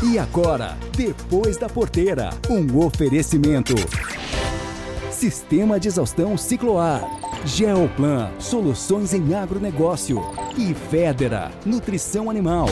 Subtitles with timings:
[0.00, 3.74] E agora, depois da porteira, um oferecimento.
[5.10, 7.02] Sistema de exaustão Cicloar.
[7.44, 10.22] Geoplan, soluções em agronegócio.
[10.56, 12.68] E Federa, nutrição animal.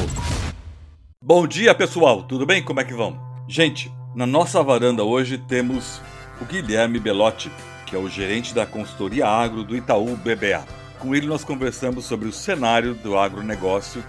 [1.21, 2.23] Bom dia, pessoal.
[2.23, 2.63] Tudo bem?
[2.63, 3.19] Como é que vão?
[3.49, 6.01] Gente, na nossa varanda hoje temos
[6.41, 7.51] o Guilherme Belotti,
[7.87, 10.65] que é o gerente da consultoria agro do Itaú BBA.
[11.01, 14.05] Com ele nós conversamos sobre o cenário do agronegócio,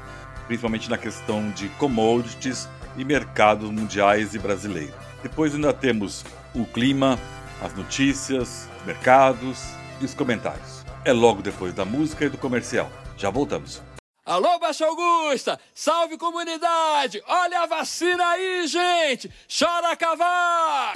[0.46, 4.96] principalmente na questão de commodities e mercados mundiais e brasileiros.
[5.22, 7.20] Depois ainda temos o clima,
[7.62, 9.60] as notícias, mercados
[10.02, 10.84] e os comentários.
[11.06, 12.92] É logo depois da música e do comercial.
[13.16, 13.82] Já voltamos.
[14.26, 15.58] Alô, Baixa Augusta!
[15.74, 17.24] Salve comunidade!
[17.26, 19.32] Olha a vacina aí, gente!
[19.48, 20.92] Chora cavar!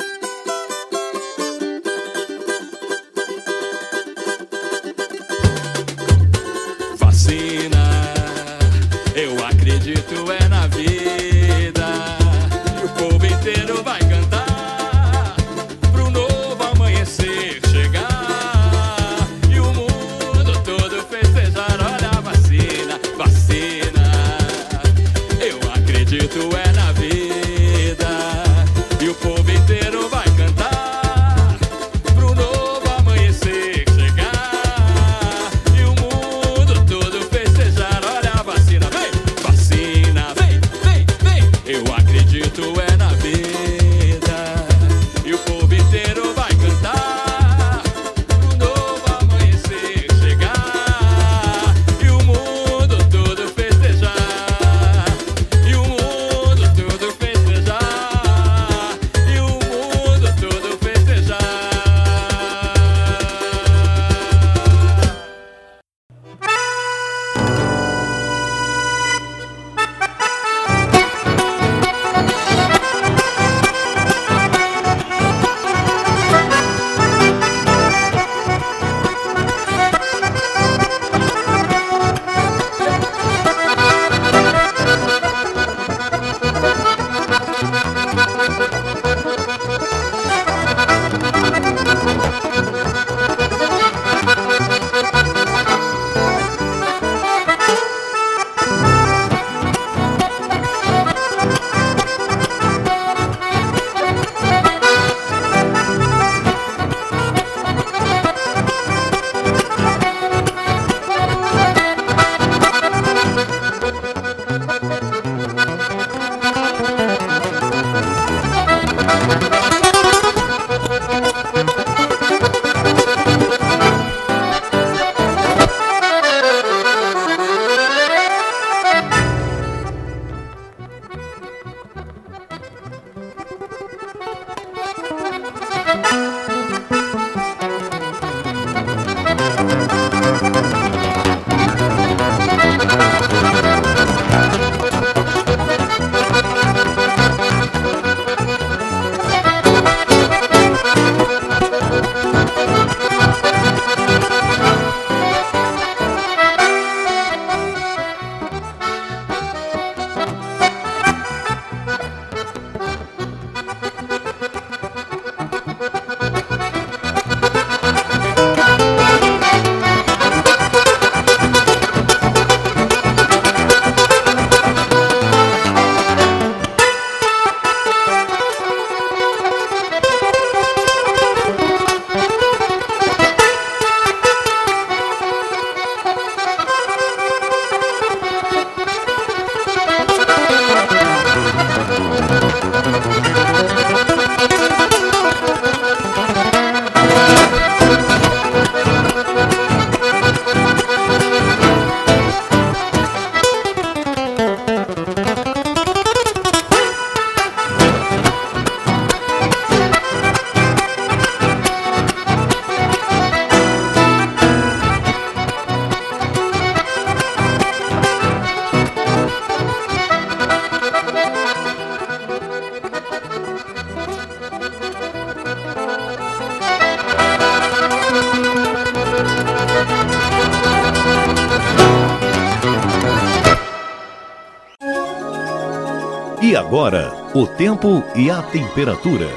[237.33, 239.29] O tempo e a temperatura.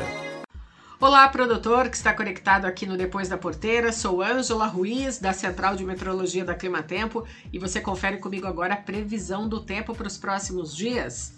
[1.01, 3.93] Olá, produtor que está conectado aqui no Depois da Porteira.
[3.93, 8.79] Sou Ângela Ruiz, da Central de Meteorologia da Climatempo, e você confere comigo agora a
[8.79, 11.35] previsão do tempo para os próximos dias.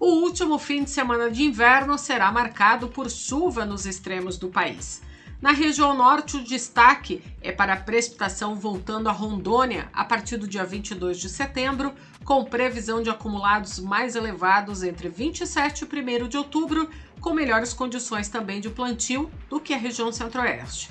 [0.00, 5.02] O último fim de semana de inverno será marcado por chuva nos extremos do país.
[5.44, 10.48] Na região norte, o destaque é para a precipitação voltando a Rondônia a partir do
[10.48, 11.92] dia 22 de setembro,
[12.24, 16.88] com previsão de acumulados mais elevados entre 27 e 1 de outubro,
[17.20, 20.90] com melhores condições também de plantio do que a região centro-oeste.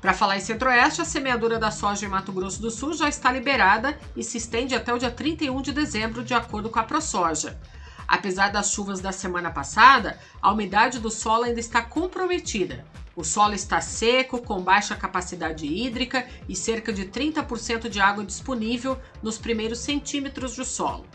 [0.00, 3.30] Para falar em centro-oeste, a semeadura da soja em Mato Grosso do Sul já está
[3.30, 7.56] liberada e se estende até o dia 31 de dezembro, de acordo com a ProSoja.
[8.08, 12.84] Apesar das chuvas da semana passada, a umidade do solo ainda está comprometida.
[13.16, 18.98] O solo está seco, com baixa capacidade hídrica e cerca de 30% de água disponível
[19.22, 21.06] nos primeiros centímetros do solo.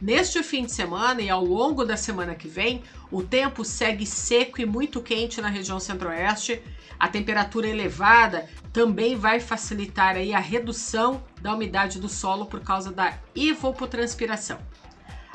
[0.00, 4.60] Neste fim de semana e ao longo da semana que vem, o tempo segue seco
[4.60, 6.62] e muito quente na região centro-oeste.
[6.98, 12.92] A temperatura elevada também vai facilitar aí a redução da umidade do solo por causa
[12.92, 14.58] da evapotranspiração.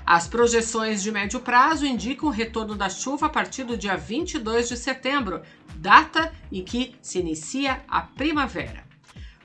[0.06, 4.69] As projeções de médio prazo indicam o retorno da chuva a partir do dia 22
[4.69, 5.42] de setembro,
[5.78, 8.86] data em que se inicia a primavera.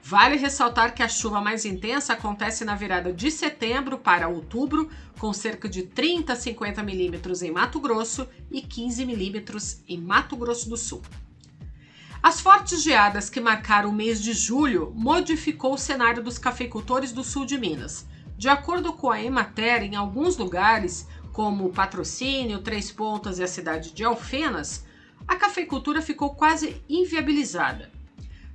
[0.02, 5.32] Vale ressaltar que a chuva mais intensa acontece na virada de setembro para outubro, com
[5.32, 10.68] cerca de 30 a 50 milímetros em Mato Grosso e 15 milímetros em Mato Grosso
[10.68, 11.00] do Sul.
[12.22, 17.24] As fortes geadas que marcaram o mês de julho modificou o cenário dos cafeicultores do
[17.24, 18.06] sul de Minas.
[18.40, 23.92] De acordo com a Emater, em alguns lugares, como Patrocínio, Três Pontas e a cidade
[23.92, 24.86] de Alfenas,
[25.28, 27.90] a cafeicultura ficou quase inviabilizada.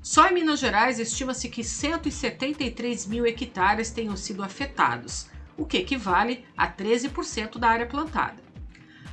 [0.02, 6.44] Só em Minas Gerais estima-se que 173 mil hectares tenham sido afetados, o que equivale
[6.58, 8.42] a 13% da área plantada.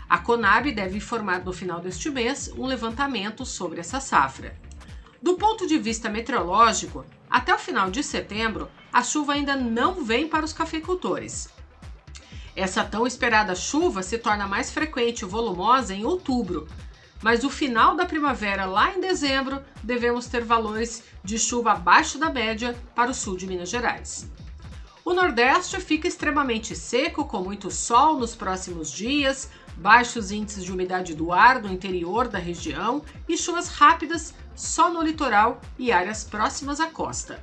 [0.09, 4.57] A Conab deve informar no final deste mês um levantamento sobre essa safra.
[5.21, 10.29] Do ponto de vista meteorológico, até o final de setembro, a chuva ainda não vem
[10.29, 11.49] para os cafeicultores.
[12.55, 16.69] Essa tão esperada chuva se torna mais frequente e volumosa em outubro,
[17.23, 22.29] mas o final da primavera, lá em dezembro, devemos ter valores de chuva abaixo da
[22.29, 24.29] média para o sul de Minas Gerais.
[25.05, 31.15] O Nordeste fica extremamente seco, com muito sol nos próximos dias, baixos índices de umidade
[31.15, 36.79] do ar no interior da região e chuvas rápidas só no litoral e áreas próximas
[36.81, 37.43] à costa.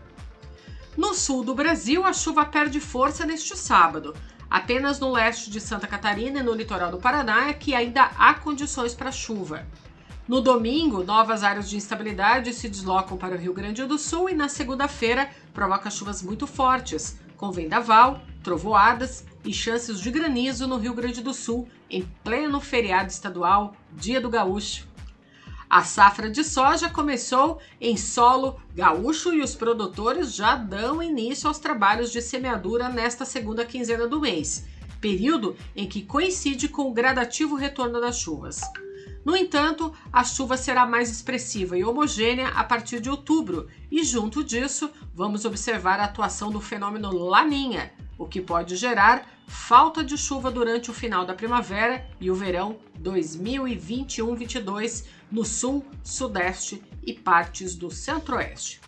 [0.97, 4.15] No sul do Brasil, a chuva perde força neste sábado.
[4.49, 8.33] Apenas no leste de Santa Catarina e no litoral do Paraná é que ainda há
[8.33, 9.65] condições para chuva.
[10.27, 14.33] No domingo, novas áreas de instabilidade se deslocam para o Rio Grande do Sul e
[14.33, 20.93] na segunda-feira provoca chuvas muito fortes, com vendaval, trovoadas e chances de granizo no Rio
[20.93, 24.88] Grande do Sul em pleno feriado estadual, Dia do Gaúcho.
[25.69, 31.59] A safra de soja começou em solo gaúcho e os produtores já dão início aos
[31.59, 34.65] trabalhos de semeadura nesta segunda quinzena do mês,
[34.99, 38.61] período em que coincide com o gradativo retorno das chuvas.
[39.23, 44.43] No entanto, a chuva será mais expressiva e homogênea a partir de outubro, e junto
[44.43, 50.51] disso, vamos observar a atuação do fenômeno Laninha, o que pode gerar falta de chuva
[50.51, 57.89] durante o final da primavera e o verão 2021-22 no sul, sudeste e partes do
[57.89, 58.81] centro-oeste.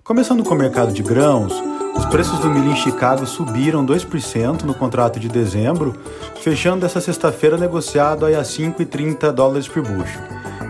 [0.03, 1.51] Começando com o mercado de grãos,
[1.95, 5.95] os preços do milho em Chicago subiram 2% no contrato de dezembro,
[6.41, 10.19] fechando essa sexta-feira negociado a 5,30 dólares por bucho.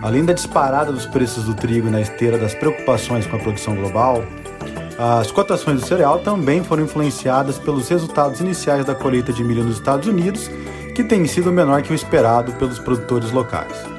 [0.02, 4.22] Além da disparada dos preços do trigo na esteira das preocupações com a produção global,
[4.98, 9.76] As cotações do cereal também foram influenciadas pelos resultados iniciais da colheita de milho nos
[9.76, 10.50] Estados Unidos,
[10.94, 13.95] que tem sido menor que o esperado pelos produtores locais.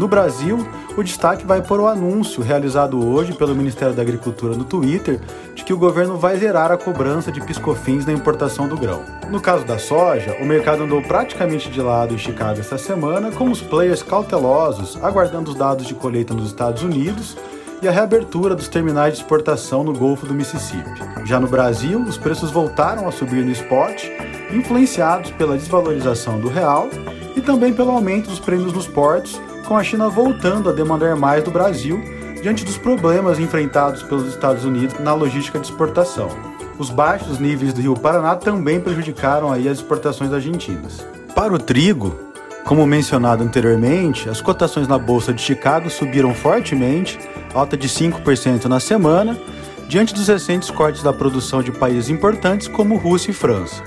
[0.00, 0.66] No Brasil,
[0.96, 5.20] o destaque vai para o anúncio realizado hoje pelo Ministério da Agricultura no Twitter
[5.54, 9.02] de que o governo vai zerar a cobrança de piscofins na importação do grão.
[9.28, 13.50] No caso da soja, o mercado andou praticamente de lado em Chicago esta semana, com
[13.50, 17.36] os players cautelosos aguardando os dados de colheita nos Estados Unidos
[17.82, 20.98] e a reabertura dos terminais de exportação no Golfo do Mississippi.
[21.26, 24.06] Já no Brasil, os preços voltaram a subir no spot,
[24.50, 26.88] influenciados pela desvalorização do real
[27.36, 29.38] e também pelo aumento dos prêmios nos portos,
[29.70, 32.02] com a China voltando a demandar mais do Brasil
[32.42, 36.28] diante dos problemas enfrentados pelos Estados Unidos na logística de exportação.
[36.76, 41.06] Os baixos níveis do Rio Paraná também prejudicaram aí as exportações argentinas.
[41.36, 42.18] Para o trigo,
[42.64, 47.16] como mencionado anteriormente, as cotações na Bolsa de Chicago subiram fortemente
[47.54, 49.38] alta de 5% na semana,
[49.86, 53.84] diante dos recentes cortes da produção de países importantes como Rússia e França.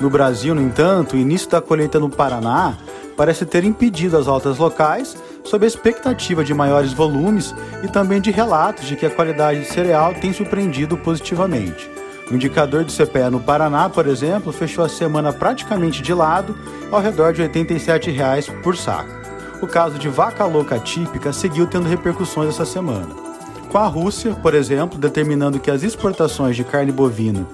[0.00, 2.76] No Brasil, no entanto, o início da colheita no Paraná
[3.16, 8.30] parece ter impedido as altas locais, sob a expectativa de maiores volumes e também de
[8.30, 11.90] relatos de que a qualidade de cereal tem surpreendido positivamente.
[12.30, 16.56] O indicador de CPE no Paraná, por exemplo, fechou a semana praticamente de lado,
[16.90, 19.24] ao redor de 87 reais por saco
[19.64, 23.08] o caso de vaca louca típica seguiu tendo repercussões essa semana.
[23.70, 27.46] Com a Rússia, por exemplo, determinando que as exportações de carne bovina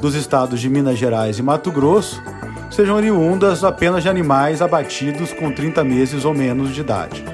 [0.00, 2.22] dos estados de Minas Gerais e Mato Grosso
[2.70, 7.24] sejam oriundas apenas de animais abatidos com 30 meses ou menos de idade.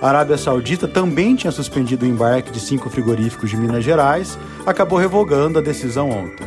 [0.00, 4.98] A Arábia Saudita também tinha suspendido o embarque de cinco frigoríficos de Minas Gerais, acabou
[4.98, 6.46] revogando a decisão ontem.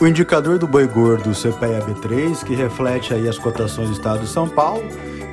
[0.00, 4.48] O indicador do boi gordo CPEA-B3, que reflete aí as cotações do estado de São
[4.48, 4.84] Paulo,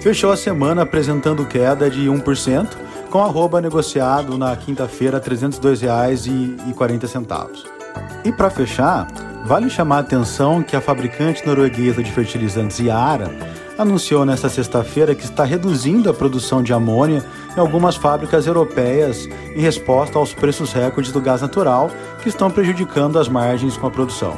[0.01, 2.69] fechou a semana apresentando queda de 1%,
[3.11, 7.74] com arroba negociado na quinta-feira R$ 302,40.
[8.23, 9.07] E para fechar,
[9.45, 13.29] vale chamar a atenção que a fabricante norueguesa de fertilizantes Yara
[13.77, 17.23] anunciou nesta sexta-feira que está reduzindo a produção de amônia
[17.55, 21.89] em algumas fábricas europeias em resposta aos preços recordes do gás natural
[22.21, 24.35] que estão prejudicando as margens com a produção.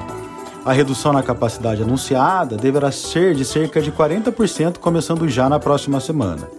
[0.66, 6.02] A redução na capacidade anunciada deverá ser de cerca de 40%, começando já na próxima
[6.02, 6.50] semana.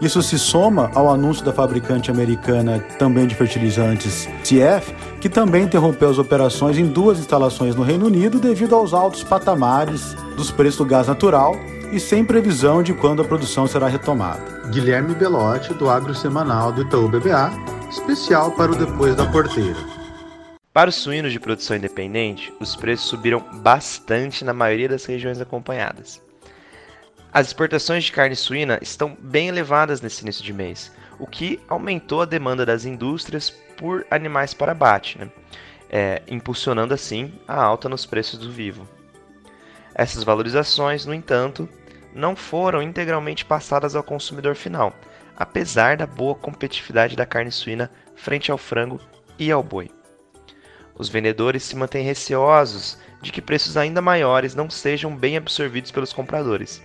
[0.00, 6.10] Isso se soma ao anúncio da fabricante americana também de fertilizantes CF, que também interrompeu
[6.10, 10.84] as operações em duas instalações no Reino Unido devido aos altos patamares dos preços do
[10.84, 11.56] gás natural
[11.92, 14.68] e sem previsão de quando a produção será retomada.
[14.70, 17.50] Guilherme Belotti, do Agro Semanal do Itaú BBA,
[17.88, 19.76] especial para o Depois da Porteira.
[20.74, 26.20] Para os suínos de produção independente, os preços subiram bastante na maioria das regiões acompanhadas.
[27.36, 32.22] As exportações de carne suína estão bem elevadas nesse início de mês, o que aumentou
[32.22, 35.30] a demanda das indústrias por animais para abate, né?
[35.90, 38.88] é, impulsionando assim a alta nos preços do vivo.
[39.94, 41.68] Essas valorizações, no entanto,
[42.14, 44.94] não foram integralmente passadas ao consumidor final,
[45.36, 48.98] apesar da boa competitividade da carne suína frente ao frango
[49.38, 49.90] e ao boi.
[50.94, 56.14] Os vendedores se mantêm receosos de que preços ainda maiores não sejam bem absorvidos pelos
[56.14, 56.82] compradores,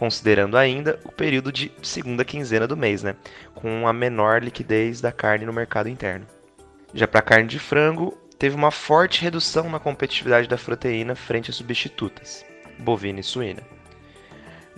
[0.00, 3.16] considerando ainda o período de segunda quinzena do mês, né,
[3.54, 6.26] com a menor liquidez da carne no mercado interno.
[6.94, 11.50] Já para a carne de frango, teve uma forte redução na competitividade da proteína frente
[11.50, 12.42] às substitutas,
[12.78, 13.60] bovina e suína.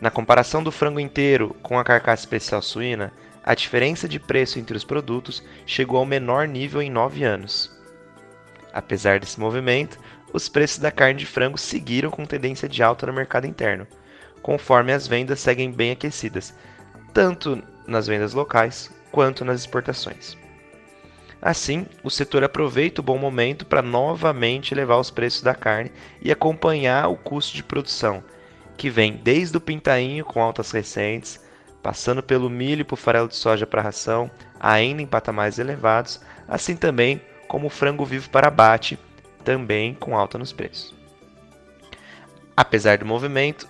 [0.01, 3.13] Na comparação do frango inteiro com a carcaça especial suína,
[3.45, 7.71] a diferença de preço entre os produtos chegou ao menor nível em 9 anos,
[8.73, 9.99] Apesar desse movimento,
[10.33, 13.87] os preços da carne de frango seguiram com tendência de alta no mercado interno,
[14.43, 16.55] conforme as vendas seguem bem aquecidas,
[17.15, 20.37] tanto nas vendas locais quanto nas exportações.
[21.41, 26.31] Assim, o setor aproveita o bom momento para novamente elevar os preços da carne e
[26.31, 28.23] acompanhar o custo de produção,
[28.77, 31.41] que vem desde o pintainho com altas recentes,
[31.83, 34.31] passando pelo milho e o farelo de soja para ração,
[34.61, 38.97] ainda em patamares elevados, assim também como frango vivo para abate,
[39.45, 40.95] também com alta nos preços.
[42.57, 43.67] Apesar do movimento,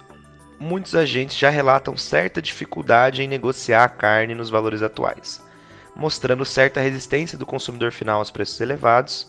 [0.63, 5.43] muitos agentes já relatam certa dificuldade em negociar a carne nos valores atuais,
[5.95, 9.29] mostrando certa resistência do consumidor final aos preços elevados,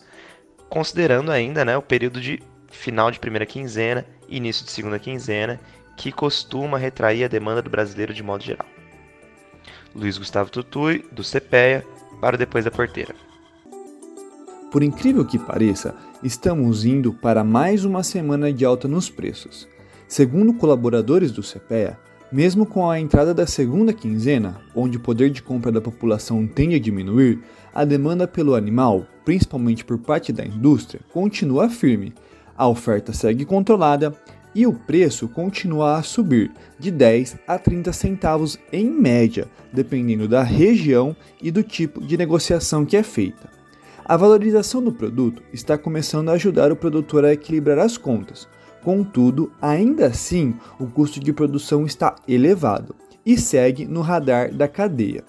[0.68, 5.60] considerando ainda né, o período de final de primeira quinzena e início de segunda quinzena,
[5.96, 8.66] que costuma retrair a demanda do brasileiro de modo geral.
[9.92, 11.84] Luiz Gustavo Tutui, do CPEA,
[12.20, 13.14] para Depois da Porteira.
[14.70, 19.68] Por incrível que pareça, estamos indo para mais uma semana de alta nos preços.
[20.14, 21.98] Segundo colaboradores do CPEA,
[22.30, 26.76] Mesmo com a entrada da segunda quinzena, onde o poder de compra da população tende
[26.76, 27.40] a diminuir,
[27.74, 32.14] a demanda pelo animal, principalmente por parte da indústria, continua firme.
[32.56, 34.14] A oferta segue controlada
[34.54, 40.44] e o preço continua a subir de 10 a 30 centavos em média, dependendo da
[40.44, 43.50] região e do tipo de negociação que é feita.
[44.04, 48.46] A valorização do produto está começando a ajudar o produtor a equilibrar as contas,
[48.84, 55.24] Contudo, ainda assim, o custo de produção está elevado e segue no radar da cadeia.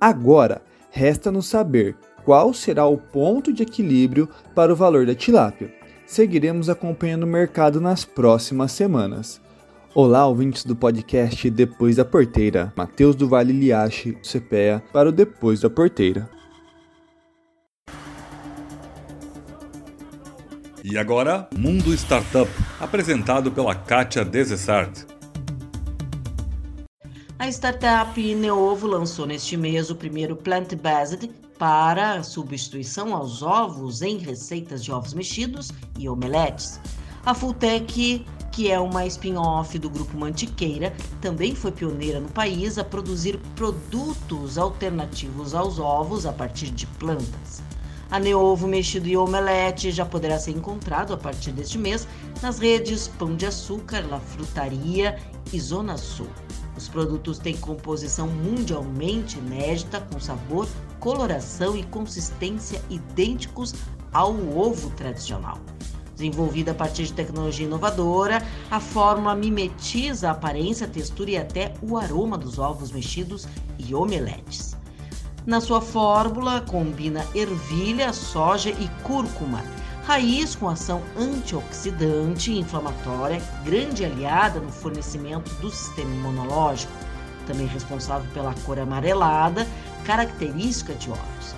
[0.00, 5.74] Agora, resta-nos saber qual será o ponto de equilíbrio para o valor da tilápia.
[6.06, 9.40] Seguiremos acompanhando o mercado nas próximas semanas.
[9.92, 12.72] Olá, ouvintes do podcast Depois da Porteira.
[12.76, 16.30] Matheus do Vale Liache, CPEA, para o Depois da Porteira.
[20.84, 25.06] E agora, Mundo Startup, apresentado pela Kátia Desessart.
[27.38, 34.82] A startup Neovo lançou neste mês o primeiro plant-based para substituição aos ovos em receitas
[34.82, 36.80] de ovos mexidos e omeletes.
[37.24, 42.82] A Fulltech, que é uma spin-off do grupo Mantiqueira, também foi pioneira no país a
[42.82, 47.62] produzir produtos alternativos aos ovos a partir de plantas.
[48.12, 52.06] A Neovo Mexido e Omelete já poderá ser encontrado a partir deste mês
[52.42, 55.18] nas redes Pão de Açúcar, La Frutaria
[55.50, 56.28] e Zona Sul.
[56.76, 60.68] Os produtos têm composição mundialmente inédita, com sabor,
[61.00, 63.74] coloração e consistência idênticos
[64.12, 65.56] ao ovo tradicional.
[66.14, 71.72] Desenvolvida a partir de tecnologia inovadora, a fórmula mimetiza a aparência, a textura e até
[71.80, 74.81] o aroma dos ovos mexidos e omeletes.
[75.44, 79.60] Na sua fórmula, combina ervilha, soja e cúrcuma,
[80.04, 86.92] raiz com ação antioxidante e inflamatória, grande aliada no fornecimento do sistema imunológico,
[87.44, 89.66] também responsável pela cor amarelada,
[90.04, 91.56] característica de ovos.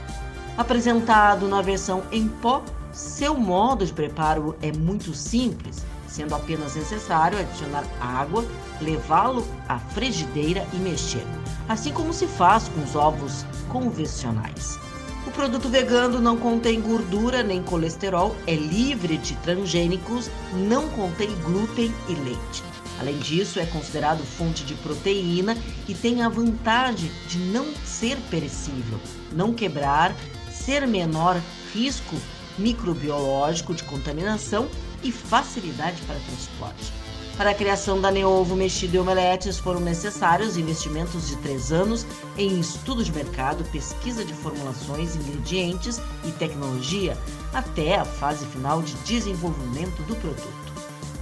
[0.56, 7.38] Apresentado na versão em pó, seu modo de preparo é muito simples, sendo apenas necessário
[7.38, 8.46] adicionar água,
[8.84, 11.26] levá-lo à frigideira e mexer,
[11.68, 14.78] assim como se faz com os ovos convencionais.
[15.26, 21.92] O produto vegano não contém gordura nem colesterol, é livre de transgênicos, não contém glúten
[22.08, 22.62] e leite.
[23.00, 25.56] Além disso, é considerado fonte de proteína
[25.88, 29.00] e tem a vantagem de não ser perecível,
[29.32, 30.14] não quebrar,
[30.52, 31.40] ser menor
[31.72, 32.16] risco
[32.56, 34.68] microbiológico de contaminação
[35.02, 36.92] e facilidade para transporte.
[37.36, 42.06] Para a criação da Neovo Mexido e Omeletes foram necessários investimentos de três anos
[42.38, 47.18] em estudo de mercado, pesquisa de formulações, ingredientes e tecnologia,
[47.52, 50.72] até a fase final de desenvolvimento do produto.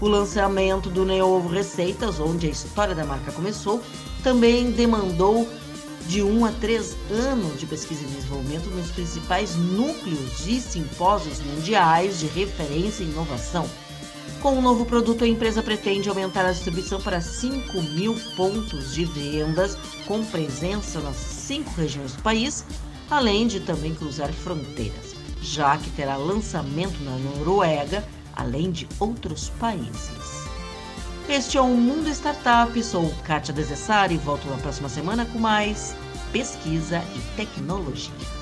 [0.03, 3.83] O lançamento do Neovo Receitas, onde a história da marca começou,
[4.23, 5.49] também demandou
[6.07, 12.19] de um a três anos de pesquisa e desenvolvimento nos principais núcleos de simpósios mundiais
[12.19, 13.67] de referência e inovação
[14.43, 19.05] com o novo produto, a empresa pretende aumentar a distribuição para 5 mil pontos de
[19.05, 22.65] vendas, com presença nas cinco regiões do país,
[23.09, 30.43] além de também cruzar fronteiras, já que terá lançamento na Noruega, além de outros países.
[31.29, 35.95] Este é o Mundo Startup, sou Kátia Desessari e volto na próxima semana com mais
[36.33, 38.42] pesquisa e tecnologia.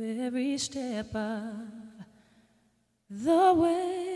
[0.00, 1.52] every step of
[3.10, 4.08] the way.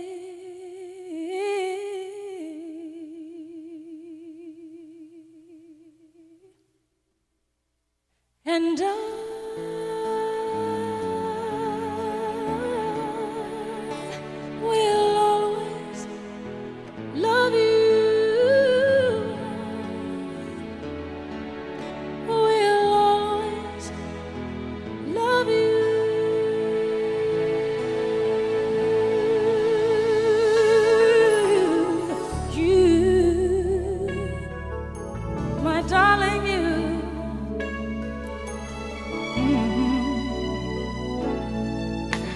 [8.45, 9.32] And I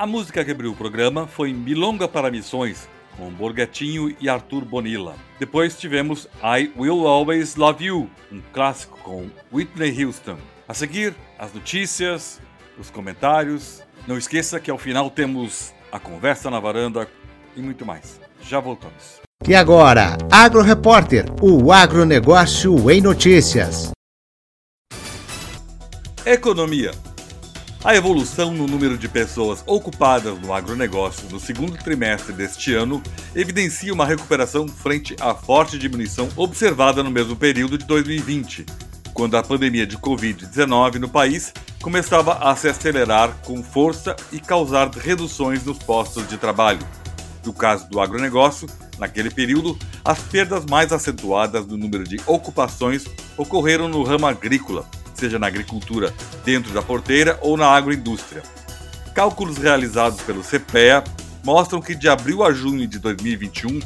[0.00, 5.14] A música que abriu o programa foi Milonga para Missões, com Borgatinho e Arthur Bonilla.
[5.38, 10.38] Depois tivemos I Will Always Love You, um clássico com Whitney Houston.
[10.66, 12.40] A seguir, as notícias,
[12.78, 13.82] os comentários.
[14.06, 17.06] Não esqueça que ao final temos a conversa na varanda
[17.54, 18.18] e muito mais.
[18.40, 19.20] Já voltamos.
[19.46, 23.90] E agora, Agro Repórter, o agronegócio em notícias.
[26.24, 26.92] Economia.
[27.82, 33.02] A evolução no número de pessoas ocupadas no agronegócio no segundo trimestre deste ano
[33.34, 38.66] evidencia uma recuperação frente à forte diminuição observada no mesmo período de 2020,
[39.14, 44.90] quando a pandemia de Covid-19 no país começava a se acelerar com força e causar
[44.90, 46.86] reduções nos postos de trabalho.
[47.46, 53.06] No caso do agronegócio, naquele período, as perdas mais acentuadas no número de ocupações
[53.38, 54.84] ocorreram no ramo agrícola,
[55.20, 58.42] seja na agricultura dentro da porteira ou na agroindústria.
[59.14, 61.04] Cálculos realizados pelo CPEA
[61.44, 63.80] mostram que de abril a junho de 2021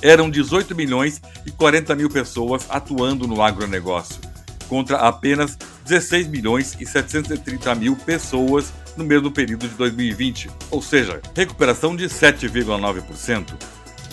[0.00, 4.20] eram 18 milhões e 40 mil pessoas atuando no agronegócio,
[4.68, 11.20] contra apenas 16 milhões e 730 mil pessoas no mesmo período de 2020, ou seja,
[11.34, 13.54] recuperação de 7,9%.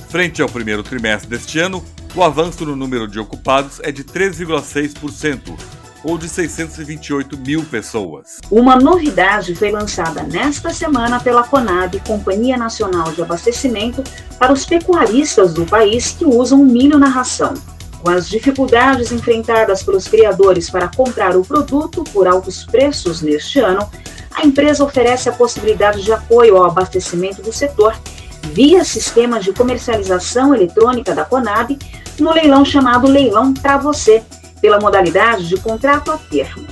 [0.09, 1.83] Frente ao primeiro trimestre deste ano,
[2.15, 5.55] o avanço no número de ocupados é de 3,6%,
[6.03, 8.39] ou de 628 mil pessoas.
[8.49, 14.03] Uma novidade foi lançada nesta semana pela Conab, Companhia Nacional de Abastecimento,
[14.37, 17.53] para os pecuaristas do país que usam milho na ração.
[18.01, 23.89] Com as dificuldades enfrentadas pelos criadores para comprar o produto por altos preços neste ano,
[24.33, 27.93] a empresa oferece a possibilidade de apoio ao abastecimento do setor
[28.53, 31.77] via sistema de comercialização eletrônica da Conab
[32.19, 34.23] no leilão chamado Leilão para Você,
[34.69, 36.67] pela modalidade de contrato a termo.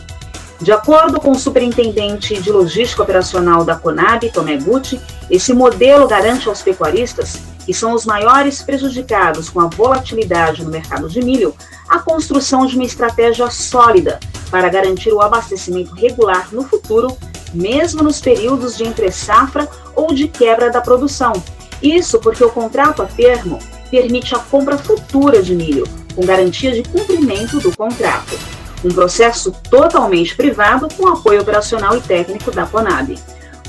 [0.61, 6.47] De acordo com o superintendente de logística operacional da Conab, Tomé Gucci, esse modelo garante
[6.47, 11.55] aos pecuaristas, que são os maiores prejudicados com a volatilidade no mercado de milho,
[11.89, 14.19] a construção de uma estratégia sólida
[14.51, 17.17] para garantir o abastecimento regular no futuro,
[17.51, 21.33] mesmo nos períodos de entre-safra ou de quebra da produção.
[21.81, 23.57] Isso porque o contrato a termo
[23.89, 25.85] permite a compra futura de milho,
[26.17, 28.39] com garantia de cumprimento do contrato.
[28.83, 33.15] Um processo totalmente privado com apoio operacional e técnico da Conab.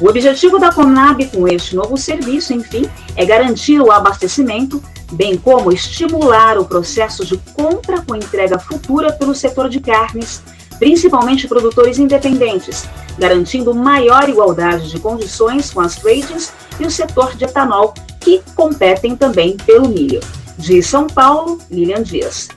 [0.01, 4.83] O objetivo da Conab com este novo serviço, enfim, é garantir o abastecimento,
[5.13, 10.43] bem como estimular o processo de compra com entrega futura pelo setor de carnes,
[10.79, 17.45] principalmente produtores independentes, garantindo maior igualdade de condições com as trades e o setor de
[17.45, 20.21] etanol, que competem também pelo milho.
[20.59, 22.49] De São Paulo, Lilian Dias.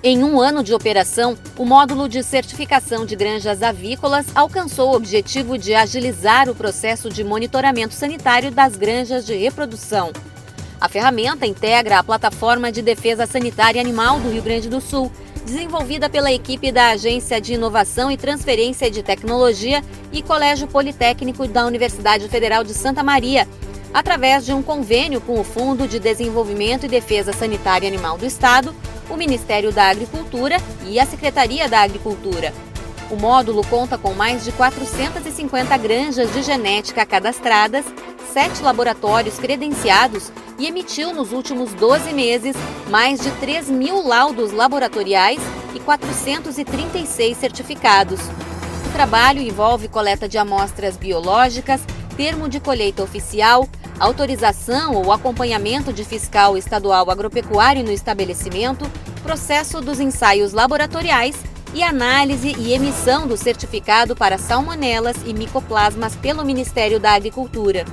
[0.00, 5.58] Em um ano de operação, o módulo de certificação de granjas avícolas alcançou o objetivo
[5.58, 10.12] de agilizar o processo de monitoramento sanitário das granjas de reprodução.
[10.80, 15.10] A ferramenta integra a Plataforma de Defesa Sanitária Animal do Rio Grande do Sul,
[15.44, 21.66] desenvolvida pela equipe da Agência de Inovação e Transferência de Tecnologia e Colégio Politécnico da
[21.66, 23.48] Universidade Federal de Santa Maria,
[23.92, 28.74] através de um convênio com o Fundo de Desenvolvimento e Defesa Sanitária Animal do Estado,
[29.08, 32.52] o Ministério da Agricultura e a Secretaria da Agricultura.
[33.10, 37.86] O módulo conta com mais de 450 granjas de genética cadastradas,
[38.32, 42.54] sete laboratórios credenciados e emitiu nos últimos 12 meses
[42.90, 45.40] mais de 3 mil laudos laboratoriais
[45.74, 48.20] e 436 certificados.
[48.86, 51.80] O trabalho envolve coleta de amostras biológicas,
[52.18, 53.68] termo de colheita oficial,
[54.00, 58.90] autorização ou acompanhamento de fiscal estadual agropecuário no estabelecimento,
[59.22, 61.36] processo dos ensaios laboratoriais
[61.72, 67.84] e análise e emissão do certificado para salmonelas e micoplasmas pelo Ministério da Agricultura.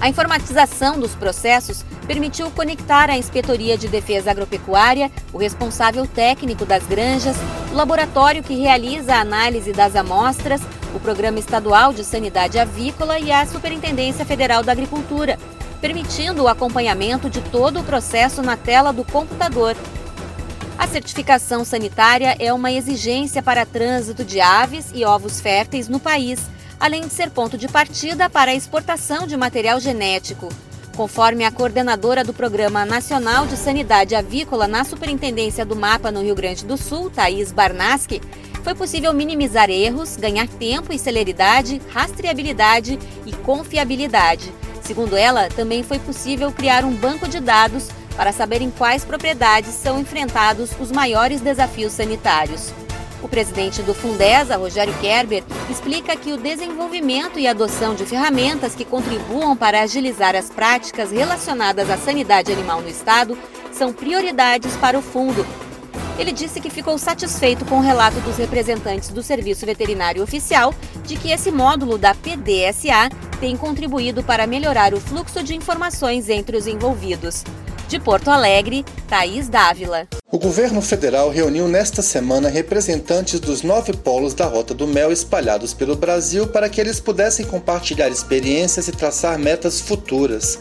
[0.00, 6.86] A informatização dos processos permitiu conectar a Inspetoria de Defesa Agropecuária, o responsável técnico das
[6.86, 7.36] granjas,
[7.72, 10.60] o laboratório que realiza a análise das amostras,
[10.96, 15.38] o Programa Estadual de Sanidade Avícola e a Superintendência Federal da Agricultura,
[15.80, 19.76] permitindo o acompanhamento de todo o processo na tela do computador.
[20.78, 26.40] A certificação sanitária é uma exigência para trânsito de aves e ovos férteis no país
[26.78, 30.48] além de ser ponto de partida para a exportação de material genético.
[30.96, 36.34] Conforme a coordenadora do Programa Nacional de Sanidade Avícola na Superintendência do Mapa no Rio
[36.34, 38.22] Grande do Sul, Thaís Barnaski,
[38.64, 44.50] foi possível minimizar erros, ganhar tempo e celeridade, rastreabilidade e confiabilidade.
[44.80, 49.74] Segundo ela, também foi possível criar um banco de dados para saber em quais propriedades
[49.74, 52.72] são enfrentados os maiores desafios sanitários.
[53.22, 58.84] O presidente do Fundesa, Rogério Kerber, explica que o desenvolvimento e adoção de ferramentas que
[58.84, 63.36] contribuam para agilizar as práticas relacionadas à sanidade animal no Estado
[63.72, 65.46] são prioridades para o fundo.
[66.18, 70.74] Ele disse que ficou satisfeito com o relato dos representantes do Serviço Veterinário Oficial
[71.04, 76.56] de que esse módulo da PDSA tem contribuído para melhorar o fluxo de informações entre
[76.56, 77.44] os envolvidos.
[77.86, 80.08] De Porto Alegre, Thaís Dávila.
[80.28, 85.72] O governo federal reuniu nesta semana representantes dos nove polos da Rota do Mel espalhados
[85.72, 90.58] pelo Brasil para que eles pudessem compartilhar experiências e traçar metas futuras.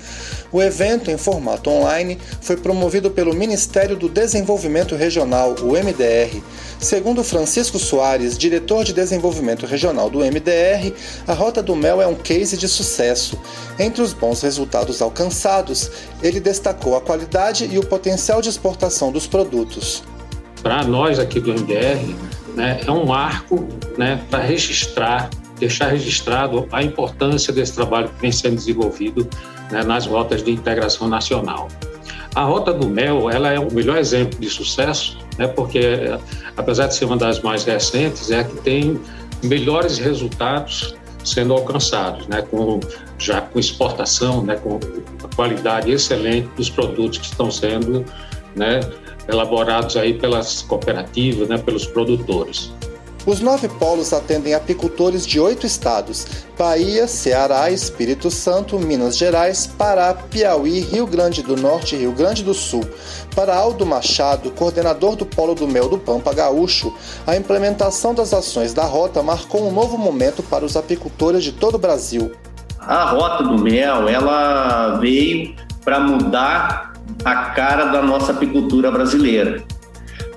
[0.51, 6.43] O evento, em formato online, foi promovido pelo Ministério do Desenvolvimento Regional, o MDR.
[6.80, 10.93] Segundo Francisco Soares, diretor de desenvolvimento regional do MDR,
[11.25, 13.36] a Rota do Mel é um case de sucesso.
[13.80, 15.89] Entre os bons resultados alcançados,
[16.21, 19.55] ele destacou a qualidade e o potencial de exportação dos produtos.
[20.62, 22.15] Para nós aqui do MDR,
[22.56, 28.32] né, é um marco né, para registrar, deixar registrado a importância desse trabalho que vem
[28.32, 29.28] sendo desenvolvido
[29.72, 31.68] né, nas rotas de integração nacional.
[32.34, 35.80] A Rota do Mel ela é o melhor exemplo de sucesso, né, porque,
[36.58, 39.00] apesar de ser uma das mais recentes, é a que tem
[39.44, 42.80] melhores resultados sendo alcançados, né, com,
[43.18, 44.80] já com exportação, né, com
[45.24, 48.06] a qualidade excelente dos produtos que estão sendo
[48.56, 48.80] né,
[49.28, 52.72] elaborados aí pelas cooperativas, né, pelos produtores.
[53.26, 60.14] Os nove polos atendem apicultores de oito estados: Bahia, Ceará, Espírito Santo, Minas Gerais, Pará,
[60.14, 62.88] Piauí, Rio Grande do Norte e Rio Grande do Sul.
[63.36, 66.94] Para Aldo Machado, coordenador do Polo do Mel do Pampa Gaúcho,
[67.26, 71.76] a implementação das ações da rota marcou um novo momento para os apicultores de todo
[71.76, 72.32] o Brasil.
[72.80, 79.63] A Rota do Mel, ela veio para mudar a cara da nossa apicultura brasileira,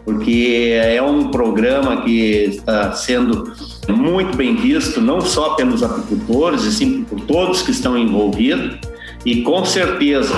[0.05, 3.53] porque é um programa que está sendo
[3.89, 8.79] muito bem visto, não só pelos apicultores, e sim por todos que estão envolvidos,
[9.25, 10.35] e com certeza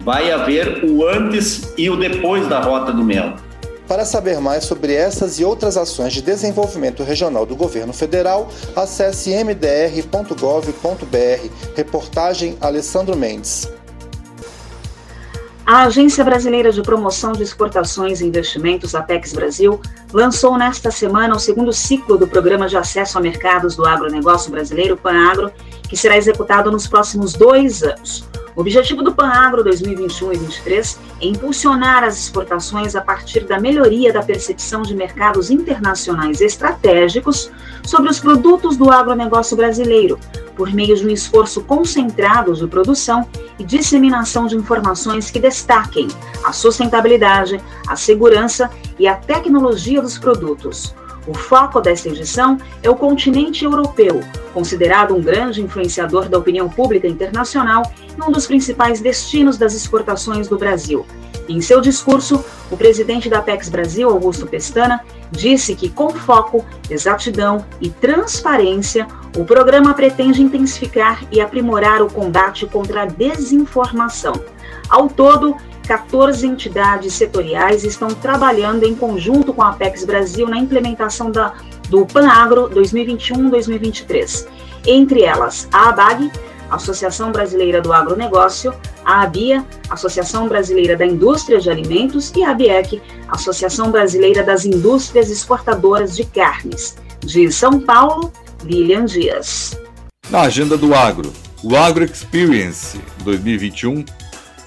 [0.00, 3.34] vai haver o antes e o depois da Rota do Mel.
[3.86, 9.32] Para saber mais sobre essas e outras ações de desenvolvimento regional do governo federal, acesse
[9.32, 10.70] mdr.gov.br.
[11.74, 13.77] Reportagem Alessandro Mendes.
[15.70, 19.78] A Agência Brasileira de Promoção de Exportações e Investimentos, Apex Brasil,
[20.14, 24.96] lançou nesta semana o segundo ciclo do Programa de Acesso a Mercados do Agronegócio Brasileiro,
[24.96, 25.52] PANAGRO,
[25.86, 28.26] que será executado nos próximos dois anos.
[28.58, 34.12] O objetivo do PANAGRO 2021 e 2023 é impulsionar as exportações a partir da melhoria
[34.12, 37.52] da percepção de mercados internacionais estratégicos
[37.84, 40.18] sobre os produtos do agronegócio brasileiro,
[40.56, 43.28] por meio de um esforço concentrado de produção
[43.60, 46.08] e disseminação de informações que destaquem
[46.42, 48.68] a sustentabilidade, a segurança
[48.98, 50.92] e a tecnologia dos produtos.
[51.28, 54.20] O foco desta edição é o continente europeu,
[54.54, 57.82] considerado um grande influenciador da opinião pública internacional
[58.16, 61.04] e um dos principais destinos das exportações do Brasil.
[61.46, 67.62] Em seu discurso, o presidente da Apex Brasil, Augusto Pestana, disse que, com foco, exatidão
[67.78, 74.32] e transparência, o programa pretende intensificar e aprimorar o combate contra a desinformação.
[74.88, 75.54] Ao todo,
[75.88, 81.54] 14 entidades setoriais estão trabalhando em conjunto com a Apex Brasil na implementação da,
[81.88, 84.46] do PANAGRO 2021-2023.
[84.86, 86.30] Entre elas, a ABAG,
[86.70, 93.00] Associação Brasileira do Agronegócio, a ABIA, Associação Brasileira da Indústria de Alimentos, e a ABIEC,
[93.26, 96.98] Associação Brasileira das Indústrias Exportadoras de Carnes.
[97.20, 98.30] De São Paulo,
[98.62, 99.80] Lilian Dias.
[100.28, 101.32] Na agenda do agro,
[101.64, 104.04] o Agro Experience 2021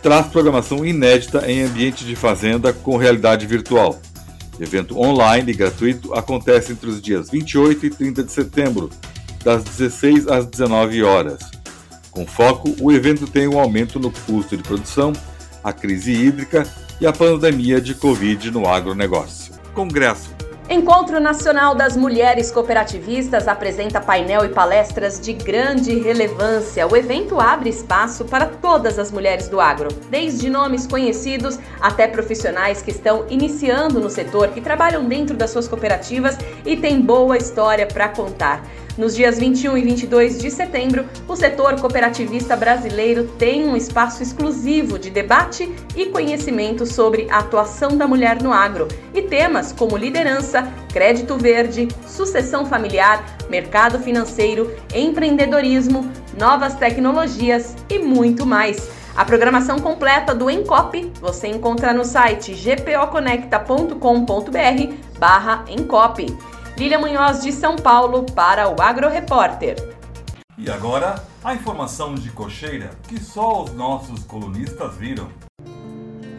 [0.02, 4.00] traz programação inédita em ambiente de fazenda com realidade virtual.
[4.60, 8.90] Evento online e gratuito acontece entre os dias 28 e 30 de setembro,
[9.44, 11.40] das 16 às 19 horas.
[12.10, 15.14] Com foco, o evento tem um aumento no custo de produção,
[15.64, 16.68] a crise hídrica
[17.00, 19.54] e a pandemia de Covid no agronegócio.
[19.74, 20.31] Congresso
[20.72, 26.88] Encontro Nacional das Mulheres Cooperativistas apresenta painel e palestras de grande relevância.
[26.88, 32.82] O evento abre espaço para todas as mulheres do agro, desde nomes conhecidos até profissionais
[32.82, 37.86] que estão iniciando no setor, que trabalham dentro das suas cooperativas e têm boa história
[37.86, 38.64] para contar.
[38.98, 45.00] Nos dias 21 e 22 de setembro, o setor cooperativista brasileiro tem um espaço exclusivo
[45.00, 50.70] de debate e conhecimento sobre a atuação da mulher no agro e temas como liderança,
[50.92, 58.90] crédito verde, sucessão familiar, mercado financeiro, empreendedorismo, novas tecnologias e muito mais.
[59.16, 66.51] A programação completa do Encop você encontra no site gpoconecta.com.br barra Encop.
[66.82, 69.76] Lília Munhoz de São Paulo para o Agro Repórter.
[70.58, 75.30] E agora, a informação de cocheira que só os nossos colunistas viram.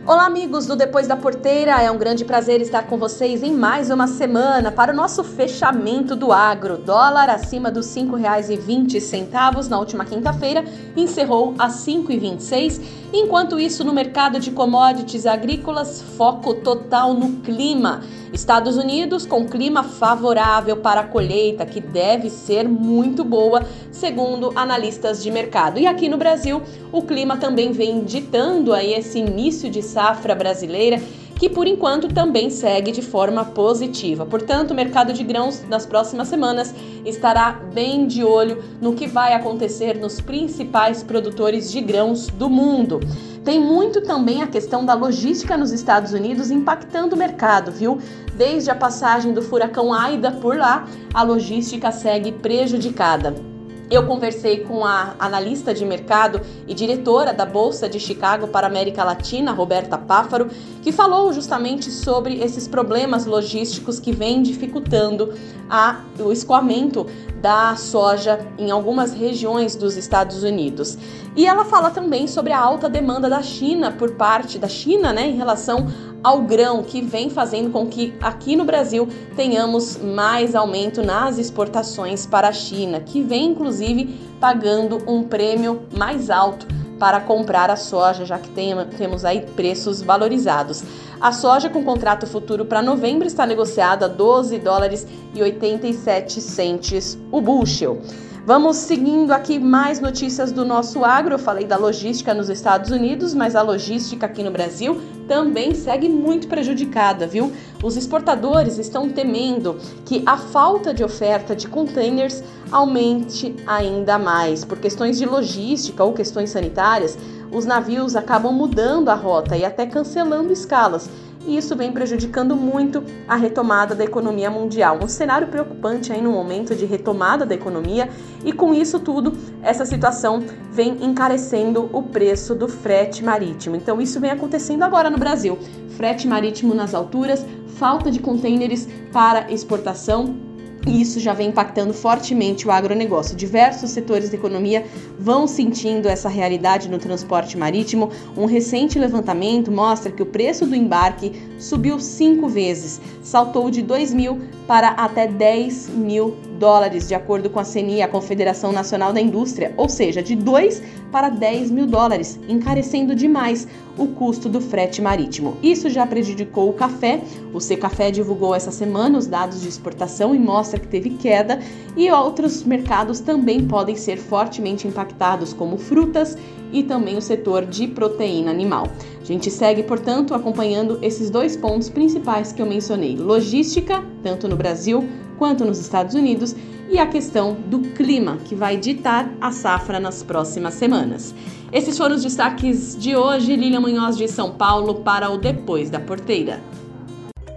[0.04, 1.80] Olá, amigos do Depois da Porteira.
[1.80, 6.16] É um grande prazer estar com vocês em mais uma semana para o nosso fechamento
[6.16, 6.76] do agro.
[6.76, 10.64] Dólar acima dos R$ 5,20 na última quinta-feira
[10.96, 12.80] encerrou a R$ 5,26.
[13.12, 18.00] Enquanto isso, no mercado de commodities agrícolas, foco total no clima.
[18.32, 25.22] Estados Unidos com clima favorável para a colheita, que deve ser muito boa, segundo analistas
[25.22, 25.78] de mercado.
[25.78, 31.00] E aqui no Brasil, o clima também vem ditando aí esse início de safra brasileira
[31.42, 34.24] que por enquanto também segue de forma positiva.
[34.24, 36.72] Portanto, o mercado de grãos nas próximas semanas
[37.04, 43.00] estará bem de olho no que vai acontecer nos principais produtores de grãos do mundo.
[43.44, 47.98] Tem muito também a questão da logística nos Estados Unidos impactando o mercado, viu?
[48.36, 53.51] Desde a passagem do furacão Aida por lá, a logística segue prejudicada.
[53.92, 59.04] Eu conversei com a analista de mercado e diretora da Bolsa de Chicago para América
[59.04, 60.48] Latina, Roberta Páfaro,
[60.80, 65.34] que falou justamente sobre esses problemas logísticos que vêm dificultando
[65.68, 67.06] a, o escoamento
[67.42, 70.96] da soja em algumas regiões dos Estados Unidos.
[71.36, 75.28] E ela fala também sobre a alta demanda da China por parte da China, né,
[75.28, 75.86] em relação
[76.22, 82.26] ao grão, que vem fazendo com que aqui no Brasil tenhamos mais aumento nas exportações
[82.26, 86.66] para a China, que vem inclusive pagando um prêmio mais alto
[86.98, 90.84] para comprar a soja, já que tem, temos aí preços valorizados.
[91.20, 97.18] A soja com contrato futuro para novembro está negociada a 12 dólares e 87 centes
[97.32, 98.00] o bushel.
[98.44, 101.34] Vamos seguindo aqui mais notícias do nosso agro.
[101.34, 106.08] Eu falei da logística nos Estados Unidos, mas a logística aqui no Brasil também segue
[106.08, 107.52] muito prejudicada, viu?
[107.80, 114.64] Os exportadores estão temendo que a falta de oferta de containers aumente ainda mais.
[114.64, 117.16] Por questões de logística ou questões sanitárias,
[117.52, 121.08] os navios acabam mudando a rota e até cancelando escalas
[121.46, 124.98] e isso vem prejudicando muito a retomada da economia mundial.
[125.02, 128.08] Um cenário preocupante aí no momento de retomada da economia
[128.44, 133.76] e com isso tudo, essa situação vem encarecendo o preço do frete marítimo.
[133.76, 135.58] Então isso vem acontecendo agora no Brasil.
[135.96, 137.44] Frete marítimo nas alturas,
[137.76, 140.51] falta de contêineres para exportação
[140.86, 143.36] e isso já vem impactando fortemente o agronegócio.
[143.36, 144.84] Diversos setores da economia
[145.18, 148.10] vão sentindo essa realidade no transporte marítimo.
[148.36, 154.12] Um recente levantamento mostra que o preço do embarque subiu cinco vezes, saltou de 2
[154.12, 159.20] mil para até 10 mil dólares, de acordo com a CNI, a Confederação Nacional da
[159.20, 160.80] Indústria, ou seja, de 2
[161.10, 163.66] para 10 mil dólares, encarecendo demais
[163.98, 165.56] o custo do frete marítimo.
[165.62, 167.20] Isso já prejudicou o café.
[167.52, 171.58] O Secafé divulgou essa semana os dados de exportação e mostra que teve queda,
[171.96, 176.36] e outros mercados também podem ser fortemente impactados, como frutas
[176.72, 178.88] e também o setor de proteína animal.
[179.20, 184.56] A gente segue, portanto, acompanhando esses dois pontos principais que eu mencionei: logística, tanto no
[184.56, 185.06] Brasil
[185.38, 186.54] quanto nos Estados Unidos,
[186.88, 191.34] e a questão do clima, que vai ditar a safra nas próximas semanas.
[191.72, 193.56] Esses foram os destaques de hoje.
[193.56, 196.60] Lilian Munhoz de São Paulo para o Depois da Porteira.